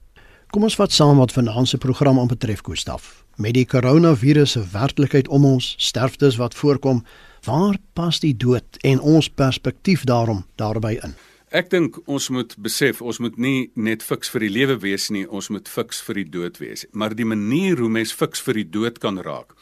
Kom 0.47 0.63
ons 0.63 0.75
vat 0.75 0.91
saam 0.91 1.17
wat 1.17 1.33
vanaand 1.35 1.67
se 1.67 1.77
program 1.77 2.19
aanbetref, 2.19 2.61
Gustaf. 2.63 3.25
Met 3.35 3.53
die 3.53 3.65
koronavirus 3.65 4.51
se 4.51 4.63
werklikheid 4.71 5.27
om 5.27 5.45
ons, 5.45 5.73
sterftes 5.77 6.37
wat 6.39 6.55
voorkom, 6.55 7.03
waar 7.43 7.75
pas 7.93 8.19
die 8.19 8.33
dood 8.37 8.79
en 8.81 8.99
ons 8.99 9.29
perspektief 9.29 10.03
daarom 10.03 10.45
daarbey 10.55 10.99
in? 11.03 11.15
Ek 11.55 11.69
dink 11.71 11.95
ons 12.11 12.25
moet 12.35 12.51
besef 12.59 12.97
ons 12.99 13.21
moet 13.23 13.37
nie 13.39 13.69
net 13.79 14.01
fiks 14.03 14.27
vir 14.33 14.43
die 14.43 14.49
lewe 14.51 14.73
wees 14.83 15.05
nie, 15.15 15.21
ons 15.23 15.47
moet 15.47 15.69
fiks 15.71 16.01
vir 16.03 16.17
die 16.19 16.25
dood 16.27 16.57
wees. 16.59 16.83
Maar 16.91 17.13
die 17.15 17.23
manier 17.23 17.79
hoe 17.79 17.87
mens 17.87 18.11
fiks 18.11 18.41
vir 18.43 18.59
die 18.59 18.65
dood 18.67 18.97
kan 18.99 19.15
raak, 19.23 19.53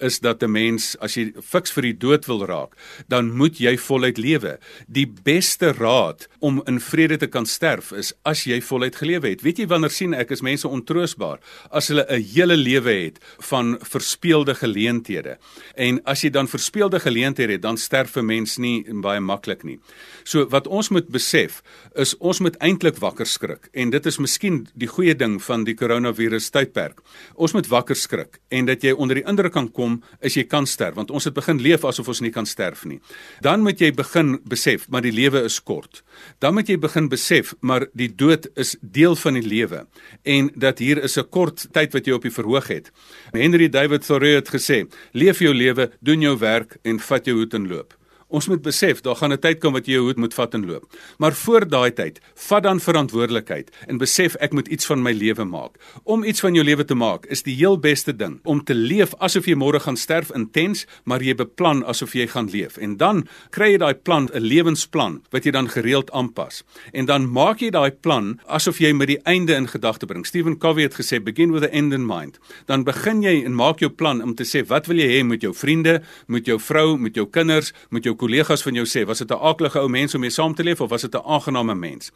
is 0.00 0.20
dat 0.24 0.42
'n 0.42 0.50
mens 0.50 0.96
as 1.04 1.16
jy 1.16 1.34
fiks 1.36 1.70
vir 1.70 1.82
die 1.82 1.98
dood 2.00 2.24
wil 2.26 2.46
raak, 2.46 2.72
dan 3.08 3.36
moet 3.36 3.60
jy 3.60 3.76
voluit 3.76 4.16
lewe. 4.16 4.58
Die 4.88 5.04
beste 5.04 5.72
raad 5.72 6.28
om 6.40 6.62
in 6.66 6.80
vrede 6.80 7.18
te 7.18 7.26
kan 7.26 7.44
sterf 7.44 7.92
is 7.92 8.14
as 8.24 8.44
jy 8.46 8.60
voluit 8.62 8.96
gelewe 8.96 9.28
het. 9.28 9.42
Weet 9.42 9.58
jy 9.58 9.66
wanneer 9.66 9.90
sien 9.90 10.14
ek 10.14 10.30
is 10.30 10.40
mense 10.40 10.68
ontroostbaar 10.68 11.40
as 11.70 11.88
hulle 11.88 12.06
'n 12.08 12.22
hele 12.22 12.56
lewe 12.56 13.04
het 13.04 13.18
van 13.40 13.76
verspeelde 13.82 14.54
geleenthede. 14.54 15.36
En 15.76 16.00
as 16.04 16.22
jy 16.22 16.30
dan 16.30 16.48
verspeelde 16.48 17.00
geleenthede 17.00 17.52
het, 17.52 17.62
dan 17.62 17.76
sterf 17.76 18.16
'n 18.16 18.24
mens 18.24 18.56
nie 18.56 18.82
baie 18.94 19.20
maklik 19.20 19.62
nie. 19.62 19.78
So 20.24 20.48
wat 20.48 20.66
ons 20.66 20.88
moet 20.88 21.08
besef 21.08 21.33
is 21.34 22.14
ons 22.18 22.40
moet 22.40 22.56
eintlik 22.62 22.98
wakker 23.02 23.26
skrik 23.26 23.68
en 23.72 23.90
dit 23.90 24.06
is 24.06 24.18
miskien 24.22 24.60
die 24.74 24.88
goeie 24.90 25.14
ding 25.18 25.36
van 25.42 25.64
die 25.66 25.74
koronavirus 25.78 26.50
tydperk. 26.54 27.00
Ons 27.34 27.54
moet 27.56 27.68
wakker 27.70 27.98
skrik 27.98 28.38
en 28.54 28.68
dat 28.70 28.84
jy 28.84 28.94
onder 28.94 29.20
die 29.20 29.26
indruk 29.26 29.54
kan 29.54 29.68
kom 29.70 30.00
is 30.20 30.36
jy 30.38 30.44
kan 30.50 30.66
sterf 30.66 30.94
want 30.98 31.10
ons 31.10 31.26
het 31.28 31.34
begin 31.34 31.60
leef 31.62 31.84
asof 31.84 32.08
ons 32.12 32.22
nie 32.24 32.32
kan 32.34 32.46
sterf 32.46 32.84
nie. 32.84 33.00
Dan 33.42 33.64
moet 33.66 33.80
jy 33.80 33.90
begin 33.94 34.38
besef 34.44 34.88
maar 34.88 35.02
die 35.02 35.14
lewe 35.14 35.44
is 35.48 35.58
kort. 35.60 36.02
Dan 36.38 36.54
moet 36.54 36.68
jy 36.68 36.78
begin 36.78 37.08
besef 37.12 37.54
maar 37.60 37.88
die 37.94 38.10
dood 38.10 38.48
is 38.56 38.76
deel 38.80 39.16
van 39.16 39.40
die 39.40 39.46
lewe 39.46 39.84
en 40.22 40.50
dat 40.54 40.78
hier 40.78 41.02
is 41.02 41.18
'n 41.18 41.28
kort 41.30 41.66
tyd 41.72 41.92
wat 41.92 42.06
jy 42.06 42.12
op 42.12 42.22
die 42.22 42.30
verhoog 42.34 42.68
het. 42.68 42.90
Henry 43.32 43.68
David 43.68 44.06
Thoreau 44.06 44.36
het 44.36 44.48
gesê: 44.48 44.86
"Leef 45.12 45.38
jou 45.38 45.54
lewe, 45.54 45.90
doen 46.00 46.20
jou 46.20 46.38
werk 46.38 46.76
en 46.82 46.98
vat 46.98 47.26
jou 47.26 47.36
hoed 47.36 47.54
en 47.54 47.68
loop." 47.68 47.94
Ons 48.28 48.48
moet 48.48 48.62
besef, 48.62 49.00
daar 49.00 49.16
gaan 49.16 49.32
'n 49.32 49.38
tyd 49.38 49.60
kom 49.60 49.72
wat 49.72 49.86
jy 49.86 49.92
jou 49.92 50.04
hoed 50.04 50.16
moet 50.16 50.34
vat 50.34 50.54
en 50.54 50.66
loop. 50.66 50.84
Maar 51.18 51.32
voor 51.32 51.68
daai 51.68 51.90
tyd, 51.90 52.20
vat 52.34 52.62
dan 52.62 52.80
verantwoordelikheid 52.80 53.70
en 53.86 53.98
besef 53.98 54.34
ek 54.40 54.52
moet 54.52 54.68
iets 54.68 54.86
van 54.86 55.02
my 55.02 55.12
lewe 55.12 55.44
maak. 55.44 55.78
Om 56.04 56.24
iets 56.24 56.40
van 56.40 56.54
jou 56.54 56.64
lewe 56.64 56.84
te 56.84 56.94
maak 56.94 57.26
is 57.26 57.42
die 57.42 57.54
heel 57.54 57.78
beste 57.78 58.16
ding 58.16 58.40
om 58.44 58.64
te 58.64 58.74
leef 58.74 59.14
asof 59.18 59.46
jy 59.46 59.54
môre 59.54 59.80
gaan 59.80 59.96
sterf 59.96 60.30
intens, 60.34 60.86
maar 61.04 61.22
jy 61.22 61.34
beplan 61.34 61.84
asof 61.84 62.12
jy 62.14 62.26
gaan 62.26 62.50
leef. 62.50 62.76
En 62.76 62.96
dan 62.96 63.28
kry 63.50 63.70
jy 63.72 63.78
daai 63.78 63.94
plan, 63.94 64.28
'n 64.32 64.40
lewensplan 64.40 65.22
wat 65.30 65.44
jy 65.44 65.50
dan 65.50 65.68
gereeld 65.68 66.10
aanpas. 66.10 66.62
En 66.92 67.06
dan 67.06 67.30
maak 67.30 67.60
jy 67.60 67.70
daai 67.70 67.90
plan 67.90 68.40
asof 68.46 68.78
jy 68.78 68.92
met 68.92 69.08
die 69.08 69.22
einde 69.24 69.54
in 69.54 69.68
gedagte 69.68 70.06
bring. 70.06 70.26
Stephen 70.26 70.58
Covey 70.58 70.82
het 70.82 70.94
gesê 70.94 71.22
begin 71.22 71.52
with 71.52 71.62
the 71.62 71.70
end 71.70 71.92
in 71.92 72.06
mind. 72.06 72.38
Dan 72.66 72.84
begin 72.84 73.22
jy 73.22 73.44
en 73.44 73.54
maak 73.54 73.78
jou 73.78 73.90
plan 73.90 74.22
om 74.22 74.34
te 74.34 74.44
sê 74.44 74.66
wat 74.66 74.86
wil 74.86 74.96
jy 74.96 75.08
hê 75.08 75.24
met 75.24 75.40
jou 75.40 75.54
vriende, 75.54 76.02
met 76.26 76.46
jou 76.46 76.58
vrou, 76.60 76.98
met 76.98 77.14
jou 77.14 77.26
kinders, 77.26 77.72
met 77.90 78.04
jou 78.04 78.13
kollegas 78.16 78.62
van 78.62 78.74
jou 78.74 78.86
sê, 78.86 79.04
was 79.06 79.18
dit 79.18 79.30
'n 79.30 79.38
aaklige 79.40 79.80
ou 79.80 79.88
mens 79.88 80.14
om 80.14 80.20
mee 80.20 80.30
saam 80.30 80.54
te 80.54 80.62
leef 80.62 80.80
of 80.80 80.90
was 80.90 81.02
dit 81.02 81.14
'n 81.14 81.22
aangename 81.24 81.74
mens? 81.74 82.10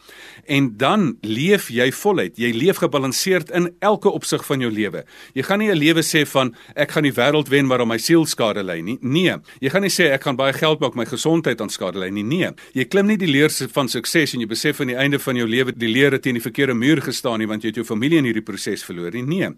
En 0.47 0.77
dan 0.77 1.17
leef 1.21 1.69
jy 1.69 1.93
voluit. 1.93 2.37
Jy 2.37 2.53
leef 2.53 2.77
gebalanseerd 2.77 3.51
in 3.51 3.75
elke 3.79 4.11
opsig 4.11 4.45
van 4.47 4.61
jou 4.61 4.73
lewe. 4.73 5.05
Jy 5.35 5.43
gaan 5.43 5.59
nie 5.59 5.71
'n 5.71 5.79
lewe 5.79 6.03
sê 6.03 6.27
van 6.27 6.55
ek 6.75 6.91
gaan 6.91 7.03
die 7.03 7.13
wêreld 7.13 7.49
wen 7.49 7.67
maar 7.67 7.81
om 7.81 7.89
my 7.89 7.99
siel 7.99 8.27
skade 8.27 8.63
ly 8.63 8.81
nie. 8.81 8.99
Nee, 9.01 9.37
jy 9.61 9.71
gaan 9.71 9.83
nie 9.83 9.91
sê 9.91 10.13
ek 10.13 10.23
gaan 10.23 10.37
baie 10.37 10.53
geld 10.53 10.81
maak 10.81 10.95
my 10.95 11.05
gesondheid 11.05 11.61
aan 11.61 11.71
skade 11.71 11.99
ly 11.99 12.09
nie. 12.09 12.23
Nee, 12.23 12.51
jy 12.73 12.85
klim 12.85 13.07
nie 13.07 13.17
die 13.17 13.31
leers 13.31 13.63
van 13.73 13.89
sukses 13.89 14.35
en 14.35 14.41
jy 14.41 14.47
besef 14.47 14.81
aan 14.81 14.87
die 14.87 14.97
einde 14.97 15.19
van 15.19 15.37
jou 15.37 15.47
lewe 15.47 15.73
die 15.73 15.89
leere 15.89 16.19
teen 16.19 16.35
die 16.35 16.43
verkeerde 16.43 16.75
muur 16.75 17.03
gestaan 17.03 17.39
nie 17.39 17.47
want 17.47 17.63
jy 17.63 17.69
het 17.69 17.77
jou 17.77 17.85
familie 17.85 18.19
in 18.19 18.25
hierdie 18.25 18.45
proses 18.45 18.85
verloor 18.85 19.13
nie. 19.13 19.23
Nee. 19.23 19.51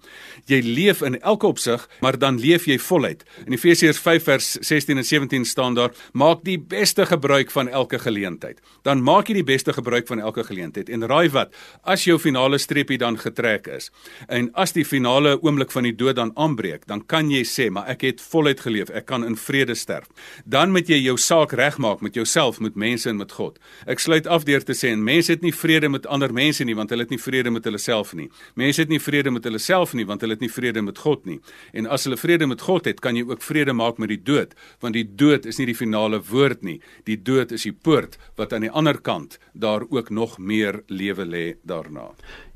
Jy 0.47 0.61
leef 0.65 1.03
in 1.03 1.21
elke 1.21 1.47
opsig, 1.47 1.89
maar 2.01 2.19
dan 2.19 2.39
leef 2.41 2.67
jy 2.67 2.79
voluit. 2.79 3.25
In 3.47 3.53
Efesiërs 3.53 3.99
5 3.99 4.25
vers 4.25 4.53
16 4.61 4.99
en 4.99 5.05
17 5.05 5.45
staan 5.45 5.75
daar: 5.75 5.91
maak 6.31 6.45
die 6.47 6.59
beste 6.59 7.07
gebruik 7.07 7.51
van 7.51 7.69
elke 7.69 7.99
geleentheid. 7.99 8.61
Dan 8.87 9.03
maak 9.03 9.29
jy 9.29 9.41
die 9.41 9.47
beste 9.47 9.73
gebruik 9.75 10.07
van 10.07 10.21
elke 10.21 10.45
geleentheid. 10.47 10.89
En 10.89 11.07
raai 11.09 11.31
wat, 11.35 11.53
as 11.83 12.05
jou 12.07 12.19
finale 12.23 12.59
streepie 12.59 12.99
dan 12.99 13.19
getrek 13.19 13.67
is 13.67 13.91
en 14.29 14.51
as 14.55 14.73
die 14.73 14.85
finale 14.85 15.37
oomblik 15.43 15.73
van 15.75 15.87
die 15.89 15.95
dood 15.97 16.17
dan 16.17 16.31
aanbreek, 16.37 16.87
dan 16.87 17.03
kan 17.07 17.31
jy 17.31 17.43
sê, 17.49 17.69
maar 17.71 17.89
ek 17.91 18.05
het 18.07 18.21
voluit 18.23 18.61
geleef, 18.61 18.91
ek 18.95 19.09
kan 19.11 19.25
in 19.27 19.37
vrede 19.37 19.75
sterf. 19.75 20.07
Dan 20.45 20.71
moet 20.75 20.89
jy 20.89 21.01
jou 21.01 21.17
saak 21.19 21.55
regmaak 21.57 22.03
met 22.05 22.15
jouself, 22.15 22.61
met 22.61 22.77
mense 22.79 23.09
en 23.11 23.19
met 23.19 23.33
God. 23.33 23.59
Ek 23.91 23.99
sluit 23.99 24.29
af 24.31 24.47
deur 24.47 24.63
te 24.63 24.77
sê 24.77 24.93
en 24.95 25.03
mense 25.05 25.33
het 25.33 25.43
nie 25.43 25.55
vrede 25.55 25.91
met 25.91 26.07
ander 26.07 26.33
mense 26.33 26.65
nie 26.65 26.77
want 26.79 26.93
hulle 26.95 27.07
het 27.09 27.15
nie 27.15 27.21
vrede 27.21 27.51
met 27.51 27.67
hulle 27.67 27.81
self 27.81 28.15
nie. 28.15 28.29
Mense 28.55 28.85
het 28.85 28.93
nie 28.93 29.01
vrede 29.03 29.33
met 29.35 29.47
hulle 29.49 29.59
self 29.59 29.97
nie 29.99 30.07
want 30.07 30.23
hulle 30.23 30.39
het 30.39 30.45
nie 30.45 30.53
vrede 30.53 30.85
met 30.85 31.01
God 31.01 31.27
nie. 31.27 31.41
En 31.75 31.91
as 31.91 32.07
hulle 32.07 32.21
vrede 32.21 32.47
met 32.47 32.63
God 32.63 32.87
het, 32.87 33.01
kan 33.03 33.19
jy 33.19 33.27
ook 33.27 33.43
vrede 33.43 33.75
maak 33.75 33.99
met 33.99 34.13
die 34.13 34.21
dood, 34.21 34.55
want 34.81 34.95
die 34.95 35.05
dood 35.05 35.49
is 35.49 35.59
nie 35.59 35.71
die 35.73 35.79
finale 35.79 36.20
woord 36.29 36.63
nie. 36.63 36.81
Die 37.05 37.17
dood 37.23 37.53
is 37.53 37.63
die 37.63 37.73
poort 37.73 38.19
wat 38.37 38.53
aan 38.53 38.67
die 38.67 38.71
ander 38.71 39.01
kant 39.01 39.39
daar 39.53 39.83
ook 39.89 40.11
nog 40.11 40.39
meer 40.39 40.83
lewe 40.87 41.25
lê 41.25 41.45
daarna. 41.63 42.11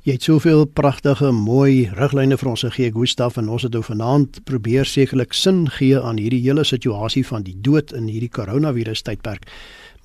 Jy 0.05 0.13
het 0.19 0.23
soveel 0.27 0.65
pragtige, 0.65 1.31
mooi 1.33 1.89
riglyne 1.97 2.37
vir 2.37 2.49
ons 2.51 2.61
gegee, 2.61 2.91
Gustaf, 2.93 3.39
en 3.41 3.49
ons 3.49 3.63
het 3.65 3.73
nou 3.73 3.81
vanaand 3.81 4.43
probeer 4.45 4.85
sekerlik 4.85 5.33
sin 5.33 5.63
gee 5.79 5.97
aan 5.97 6.19
hierdie 6.21 6.43
hele 6.43 6.63
situasie 6.63 7.25
van 7.25 7.41
die 7.47 7.55
dood 7.57 7.93
in 7.97 8.05
hierdie 8.05 8.29
koronavirus 8.29 9.01
tydperk. 9.01 9.49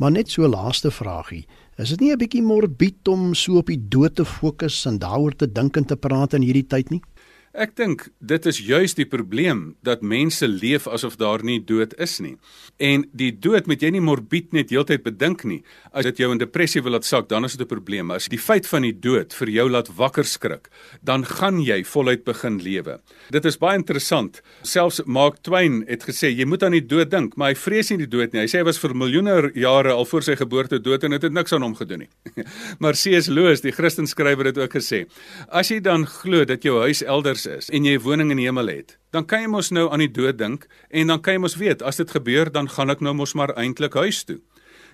Maar 0.01 0.14
net 0.16 0.33
so 0.33 0.49
laaste 0.49 0.88
vragie. 0.90 1.44
Is 1.77 1.90
dit 1.90 2.01
nie 2.01 2.12
'n 2.12 2.18
bietjie 2.18 2.42
morbied 2.42 3.09
om 3.09 3.35
so 3.35 3.59
op 3.59 3.66
die 3.66 3.88
dood 3.88 4.14
te 4.16 4.25
fokus 4.25 4.87
en 4.87 4.99
daaroor 4.99 5.37
te 5.37 5.46
dink 5.46 5.77
en 5.77 5.85
te 5.85 5.96
praat 5.96 6.35
in 6.35 6.42
hierdie 6.42 6.66
tyd 6.66 6.90
nie? 6.90 7.03
Ek 7.51 7.73
dink 7.75 8.05
dit 8.23 8.45
is 8.47 8.61
juis 8.63 8.93
die 8.95 9.09
probleem 9.11 9.73
dat 9.83 10.05
mense 10.07 10.47
leef 10.47 10.85
asof 10.87 11.17
daar 11.19 11.43
nie 11.43 11.59
dood 11.59 11.97
is 11.99 12.21
nie. 12.23 12.37
En 12.79 13.03
die 13.11 13.33
dood 13.35 13.67
moet 13.67 13.83
jy 13.83 13.91
nie 13.91 14.03
morbied 14.07 14.53
net 14.55 14.71
heeltyd 14.71 15.03
bedink 15.03 15.43
nie. 15.43 15.59
As 15.91 16.07
dit 16.07 16.23
jou 16.23 16.29
in 16.31 16.39
depressie 16.39 16.79
wil 16.87 16.95
laat 16.95 17.09
sak, 17.09 17.27
dan 17.29 17.45
is 17.45 17.57
dit 17.59 17.67
'n 17.67 17.75
probleem. 17.75 18.13
As 18.13 18.29
die 18.29 18.39
feit 18.39 18.67
van 18.67 18.83
die 18.83 18.93
dood 18.93 19.35
vir 19.35 19.49
jou 19.51 19.69
laat 19.69 19.89
wakker 19.97 20.25
skrik, 20.25 20.71
dan 21.03 21.25
gaan 21.25 21.59
jy 21.61 21.83
voluit 21.83 22.25
begin 22.25 22.63
lewe. 22.63 23.01
Dit 23.31 23.45
is 23.45 23.59
baie 23.59 23.77
interessant. 23.77 24.43
Selfs 24.63 25.01
Mark 25.05 25.43
Twain 25.43 25.85
het 25.89 26.05
gesê 26.05 26.31
jy 26.31 26.47
moet 26.47 26.63
aan 26.63 26.73
die 26.73 26.87
dood 26.87 27.11
dink, 27.11 27.37
maar 27.37 27.49
hy 27.49 27.57
vrees 27.57 27.91
nie 27.91 27.99
die 27.99 28.07
dood 28.07 28.33
nie. 28.33 28.43
Hy 28.43 28.47
sê 28.47 28.59
hy 28.59 28.65
was 28.65 28.79
vir 28.79 28.95
miljoene 28.95 29.51
jare 29.55 29.91
al 29.91 30.05
voor 30.05 30.23
sy 30.23 30.37
geboorte 30.37 30.79
dood 30.79 31.03
en 31.03 31.11
dit 31.11 31.23
het 31.23 31.33
niks 31.33 31.53
aan 31.53 31.63
hom 31.63 31.75
gedoen 31.75 31.99
nie. 31.99 32.09
maar 32.79 32.93
C.S. 32.93 33.27
Lewis, 33.27 33.61
die 33.61 33.73
Christen 33.73 34.07
skrywer 34.07 34.47
het 34.47 34.59
ook 34.59 34.73
gesê: 34.73 35.07
As 35.49 35.69
jy 35.69 35.81
dan 35.81 36.07
glo 36.07 36.45
dat 36.45 36.63
jou 36.63 36.79
huis 36.79 37.03
elders 37.03 37.39
elders 37.46 37.68
is 37.68 37.70
en 37.70 37.85
jy 37.85 37.96
'n 37.96 38.03
woning 38.03 38.31
in 38.31 38.37
die 38.37 38.46
hemel 38.46 38.68
het, 38.68 38.98
dan 39.12 39.26
kan 39.26 39.42
jy 39.42 39.48
mos 39.48 39.70
nou 39.70 39.90
aan 39.90 40.00
die 40.00 40.12
dood 40.12 40.38
dink 40.38 40.66
en 40.90 41.07
dan 41.07 41.20
kan 41.20 41.35
jy 41.35 41.40
mos 41.40 41.57
weet 41.57 41.83
as 41.83 41.96
dit 41.96 42.11
gebeur 42.11 42.50
dan 42.53 42.68
gaan 42.68 42.90
ek 42.90 43.00
nou 43.00 43.14
mos 43.14 43.35
maar 43.35 43.55
eintlik 43.57 43.94
huis 43.94 44.24
toe. 44.24 44.40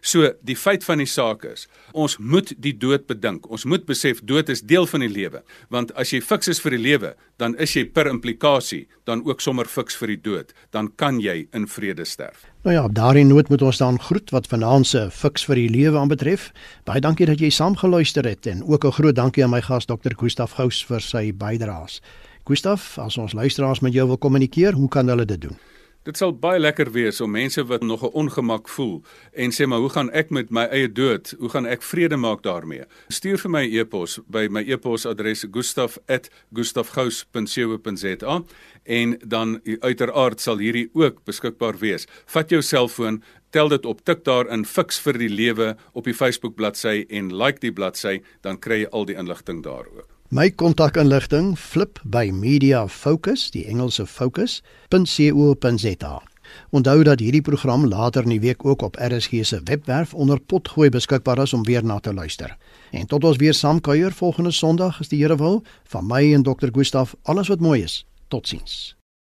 So 0.03 0.29
die 0.47 0.57
feit 0.57 0.85
van 0.85 0.99
die 0.99 1.09
saak 1.09 1.45
is, 1.45 1.67
ons 1.93 2.19
moet 2.19 2.53
die 2.63 2.75
dood 2.77 3.07
bedink. 3.07 3.49
Ons 3.51 3.65
moet 3.65 3.85
besef 3.87 4.21
dood 4.23 4.49
is 4.53 4.63
deel 4.63 4.87
van 4.87 5.01
die 5.01 5.11
lewe, 5.11 5.43
want 5.69 5.93
as 5.97 6.13
jy 6.13 6.21
fiks 6.21 6.49
is 6.49 6.61
vir 6.61 6.77
die 6.77 6.83
lewe, 6.83 7.15
dan 7.41 7.57
is 7.59 7.75
jy 7.77 7.85
per 7.91 8.07
implikasie 8.07 8.87
dan 9.05 9.25
ook 9.27 9.41
sommer 9.41 9.67
fiks 9.67 9.97
vir 9.97 10.15
die 10.15 10.21
dood. 10.23 10.53
Dan 10.71 10.93
kan 10.97 11.19
jy 11.21 11.49
in 11.53 11.67
vrede 11.67 12.05
sterf. 12.05 12.45
Nou 12.67 12.75
ja, 12.75 12.87
daarin 12.89 13.29
nood 13.29 13.49
moet 13.49 13.63
ons 13.63 13.79
dan 13.79 13.99
groet 14.03 14.31
wat 14.35 14.49
vanaand 14.51 14.87
se 14.87 15.09
fiks 15.11 15.47
vir 15.47 15.57
die 15.57 15.69
lewe 15.71 15.99
aanbetref. 15.99 16.53
Baie 16.85 17.01
dankie 17.01 17.27
dat 17.27 17.43
jy 17.43 17.51
saamgeluister 17.51 18.27
het 18.27 18.47
en 18.47 18.63
ook 18.63 18.85
'n 18.85 18.97
groot 18.99 19.17
dankie 19.17 19.45
aan 19.45 19.51
my 19.51 19.63
gas 19.63 19.87
Dr. 19.87 20.15
Gustaf 20.17 20.53
Gous 20.53 20.85
vir 20.85 21.01
sy 21.01 21.33
bydraes. 21.33 22.01
Gustaf, 22.47 22.95
as 23.03 23.17
ons 23.19 23.33
luisteraars 23.35 23.81
met 23.83 23.91
jou 23.93 24.07
wil 24.07 24.19
kommunikeer, 24.23 24.77
hoe 24.79 24.89
kan 24.89 25.09
hulle 25.11 25.25
dit 25.27 25.41
doen? 25.41 25.57
Dit 26.07 26.15
sal 26.15 26.31
baie 26.39 26.61
lekker 26.61 26.93
wees 26.95 27.19
om 27.21 27.31
mense 27.35 27.65
wat 27.67 27.83
nog 27.83 28.03
'n 28.07 28.15
ongemak 28.15 28.69
voel 28.69 29.03
en 29.33 29.51
sê 29.51 29.67
maar 29.67 29.79
hoe 29.79 29.89
gaan 29.89 30.11
ek 30.11 30.31
met 30.31 30.51
my 30.51 30.67
eie 30.71 30.93
dood? 30.93 31.35
Hoe 31.39 31.49
gaan 31.49 31.67
ek 31.67 31.83
vrede 31.83 32.17
maak 32.17 32.43
daarmee? 32.43 32.85
Stuur 33.09 33.39
vir 33.39 33.51
my 33.51 33.79
e-pos 33.79 34.21
by 34.29 34.47
my 34.51 34.63
e-posadres 34.63 35.47
gustaf@gustafgous.co.za 35.51 38.43
en 38.85 39.19
dan 39.27 39.61
uiteraard 39.81 40.41
sal 40.41 40.59
hierdie 40.59 40.91
ook 40.93 41.25
beskikbaar 41.25 41.79
wees. 41.79 42.07
Vat 42.27 42.51
jou 42.51 42.63
selfoon, 42.63 43.23
tel 43.51 43.69
dit 43.69 43.87
op, 43.87 44.05
tik 44.05 44.25
daar 44.25 44.49
in 44.49 44.65
fiks 44.65 45.01
vir 45.01 45.19
die 45.19 45.29
lewe 45.29 45.77
op 45.93 46.05
die 46.05 46.15
Facebook 46.15 46.55
bladsy 46.55 47.05
en 47.09 47.37
like 47.37 47.61
die 47.61 47.73
bladsy, 47.73 48.23
dan 48.41 48.59
kry 48.59 48.81
jy 48.81 48.87
al 48.91 49.05
die 49.05 49.17
inligting 49.17 49.63
daar 49.63 49.87
ook. 49.97 50.16
My 50.29 50.51
kontakinligting 50.51 51.59
flip 51.59 52.01
by 52.03 52.31
Media 52.33 52.89
Focus, 52.89 53.51
die 53.51 53.65
Engelse 53.65 54.07
focus.co.za. 54.07 56.23
Onthou 56.71 57.03
dat 57.03 57.23
hierdie 57.23 57.43
program 57.43 57.87
later 57.87 58.27
in 58.27 58.35
die 58.35 58.41
week 58.41 58.65
ook 58.65 58.83
op 58.83 58.99
RSG 58.99 59.47
se 59.47 59.61
webwerf 59.65 60.15
onder 60.15 60.41
potgooi 60.41 60.91
beskikbaar 60.91 61.39
is 61.39 61.53
om 61.53 61.63
weer 61.63 61.85
na 61.85 62.01
te 62.01 62.15
luister. 62.15 62.57
En 62.91 63.07
tot 63.07 63.25
ons 63.25 63.37
weer 63.37 63.55
saamkuier 63.55 64.13
volgende 64.13 64.51
Sondag, 64.51 65.01
as 65.01 65.09
die 65.09 65.23
Here 65.23 65.37
wil, 65.37 65.63
van 65.85 66.07
my 66.07 66.35
en 66.35 66.43
Dr. 66.43 66.69
Gustaf, 66.73 67.15
alles 67.23 67.49
wat 67.49 67.61
mooi 67.61 67.83
is. 67.83 68.07
Totsiens. 68.29 68.96